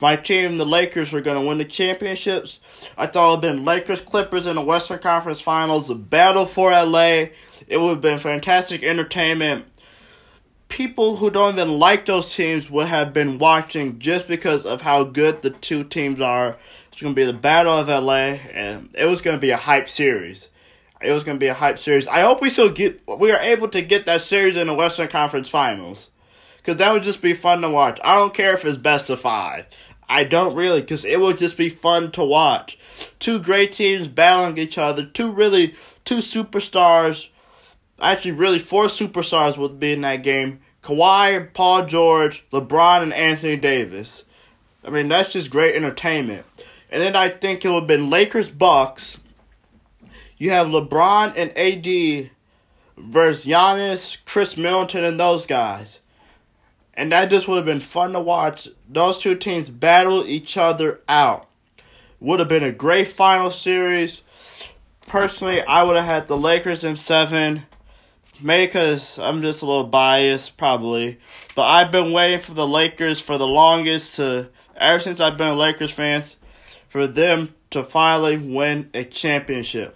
my 0.00 0.16
team, 0.16 0.58
the 0.58 0.66
Lakers, 0.66 1.12
were 1.12 1.22
going 1.22 1.40
to 1.40 1.46
win 1.46 1.58
the 1.58 1.64
championships. 1.64 2.90
I 2.98 3.06
thought 3.06 3.26
it 3.26 3.36
would 3.36 3.44
have 3.44 3.56
been 3.56 3.64
Lakers 3.64 4.00
Clippers 4.00 4.46
in 4.46 4.56
the 4.56 4.62
Western 4.62 4.98
Conference 4.98 5.40
Finals, 5.40 5.88
a 5.88 5.94
battle 5.94 6.44
for 6.44 6.70
LA. 6.70 7.28
It 7.66 7.80
would 7.80 7.90
have 7.90 8.00
been 8.02 8.18
fantastic 8.18 8.82
entertainment. 8.82 9.64
People 10.68 11.16
who 11.16 11.30
don't 11.30 11.54
even 11.54 11.78
like 11.78 12.04
those 12.06 12.34
teams 12.34 12.68
would 12.70 12.88
have 12.88 13.12
been 13.12 13.38
watching 13.38 13.98
just 13.98 14.28
because 14.28 14.66
of 14.66 14.82
how 14.82 15.04
good 15.04 15.40
the 15.40 15.50
two 15.50 15.84
teams 15.84 16.20
are. 16.20 16.58
It's 16.88 17.00
going 17.00 17.14
to 17.14 17.18
be 17.18 17.24
the 17.24 17.32
Battle 17.32 17.72
of 17.72 17.88
LA, 17.88 18.38
and 18.52 18.90
it 18.98 19.06
was 19.06 19.22
going 19.22 19.36
to 19.36 19.40
be 19.40 19.50
a 19.50 19.56
hype 19.56 19.88
series. 19.88 20.48
It 21.02 21.12
was 21.12 21.24
going 21.24 21.36
to 21.36 21.40
be 21.40 21.48
a 21.48 21.54
hype 21.54 21.78
series. 21.78 22.08
I 22.08 22.20
hope 22.20 22.40
we 22.40 22.50
still 22.50 22.70
get 22.70 23.02
we 23.06 23.30
are 23.30 23.40
able 23.40 23.68
to 23.68 23.82
get 23.82 24.06
that 24.06 24.22
series 24.22 24.56
in 24.56 24.66
the 24.66 24.74
Western 24.74 25.08
Conference 25.08 25.48
Finals, 25.48 26.10
because 26.56 26.76
that 26.76 26.92
would 26.92 27.02
just 27.02 27.20
be 27.20 27.34
fun 27.34 27.60
to 27.62 27.68
watch. 27.68 28.00
I 28.02 28.16
don't 28.16 28.34
care 28.34 28.54
if 28.54 28.64
it's 28.64 28.76
best 28.76 29.10
of 29.10 29.20
five. 29.20 29.66
I 30.08 30.24
don't 30.24 30.54
really, 30.54 30.80
because 30.80 31.04
it 31.04 31.20
would 31.20 31.36
just 31.36 31.56
be 31.56 31.68
fun 31.68 32.12
to 32.12 32.24
watch. 32.24 32.78
Two 33.18 33.40
great 33.40 33.72
teams 33.72 34.08
battling 34.08 34.56
each 34.56 34.78
other. 34.78 35.04
Two 35.04 35.32
really, 35.32 35.74
two 36.04 36.18
superstars. 36.18 37.28
Actually, 38.00 38.32
really, 38.32 38.58
four 38.58 38.84
superstars 38.84 39.58
would 39.58 39.80
be 39.80 39.92
in 39.92 40.02
that 40.02 40.22
game. 40.22 40.60
Kawhi, 40.82 41.52
Paul 41.52 41.86
George, 41.86 42.48
LeBron, 42.50 43.02
and 43.02 43.12
Anthony 43.12 43.56
Davis. 43.56 44.24
I 44.84 44.90
mean, 44.90 45.08
that's 45.08 45.32
just 45.32 45.50
great 45.50 45.74
entertainment. 45.74 46.46
And 46.90 47.02
then 47.02 47.16
I 47.16 47.28
think 47.28 47.64
it 47.64 47.68
would 47.68 47.80
have 47.80 47.86
been 47.88 48.08
Lakers 48.08 48.48
Bucks. 48.48 49.18
You 50.36 50.50
have 50.50 50.68
LeBron 50.68 51.36
and 51.36 51.56
AD 51.56 52.30
versus 52.96 53.44
Giannis, 53.44 54.18
Khris 54.24 54.56
Middleton, 54.56 55.04
and 55.04 55.18
those 55.18 55.46
guys 55.46 56.00
and 56.96 57.12
that 57.12 57.30
just 57.30 57.46
would 57.46 57.56
have 57.56 57.66
been 57.66 57.80
fun 57.80 58.12
to 58.14 58.20
watch. 58.20 58.68
Those 58.88 59.18
two 59.18 59.34
teams 59.34 59.68
battle 59.68 60.24
each 60.26 60.56
other 60.56 61.00
out. 61.08 61.48
Would 62.20 62.40
have 62.40 62.48
been 62.48 62.64
a 62.64 62.72
great 62.72 63.08
final 63.08 63.50
series. 63.50 64.22
Personally, 65.06 65.60
I 65.62 65.82
would 65.82 65.96
have 65.96 66.06
had 66.06 66.26
the 66.26 66.38
Lakers 66.38 66.82
in 66.82 66.96
seven. 66.96 67.64
Maybe 68.40 68.66
because 68.66 69.18
I'm 69.18 69.42
just 69.42 69.62
a 69.62 69.66
little 69.66 69.84
biased, 69.84 70.56
probably. 70.56 71.18
But 71.54 71.66
I've 71.66 71.92
been 71.92 72.12
waiting 72.12 72.40
for 72.40 72.54
the 72.54 72.66
Lakers 72.66 73.20
for 73.20 73.36
the 73.36 73.46
longest 73.46 74.16
to, 74.16 74.48
ever 74.76 75.00
since 75.00 75.20
I've 75.20 75.36
been 75.36 75.48
a 75.48 75.54
Lakers 75.54 75.92
fan, 75.92 76.22
for 76.88 77.06
them 77.06 77.54
to 77.70 77.84
finally 77.84 78.38
win 78.38 78.90
a 78.94 79.04
championship. 79.04 79.95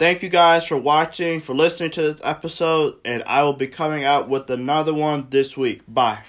Thank 0.00 0.22
you 0.22 0.30
guys 0.30 0.66
for 0.66 0.78
watching, 0.78 1.40
for 1.40 1.54
listening 1.54 1.90
to 1.90 2.00
this 2.00 2.22
episode, 2.24 2.96
and 3.04 3.22
I 3.24 3.42
will 3.42 3.52
be 3.52 3.66
coming 3.66 4.02
out 4.02 4.30
with 4.30 4.48
another 4.48 4.94
one 4.94 5.26
this 5.28 5.58
week. 5.58 5.82
Bye. 5.86 6.20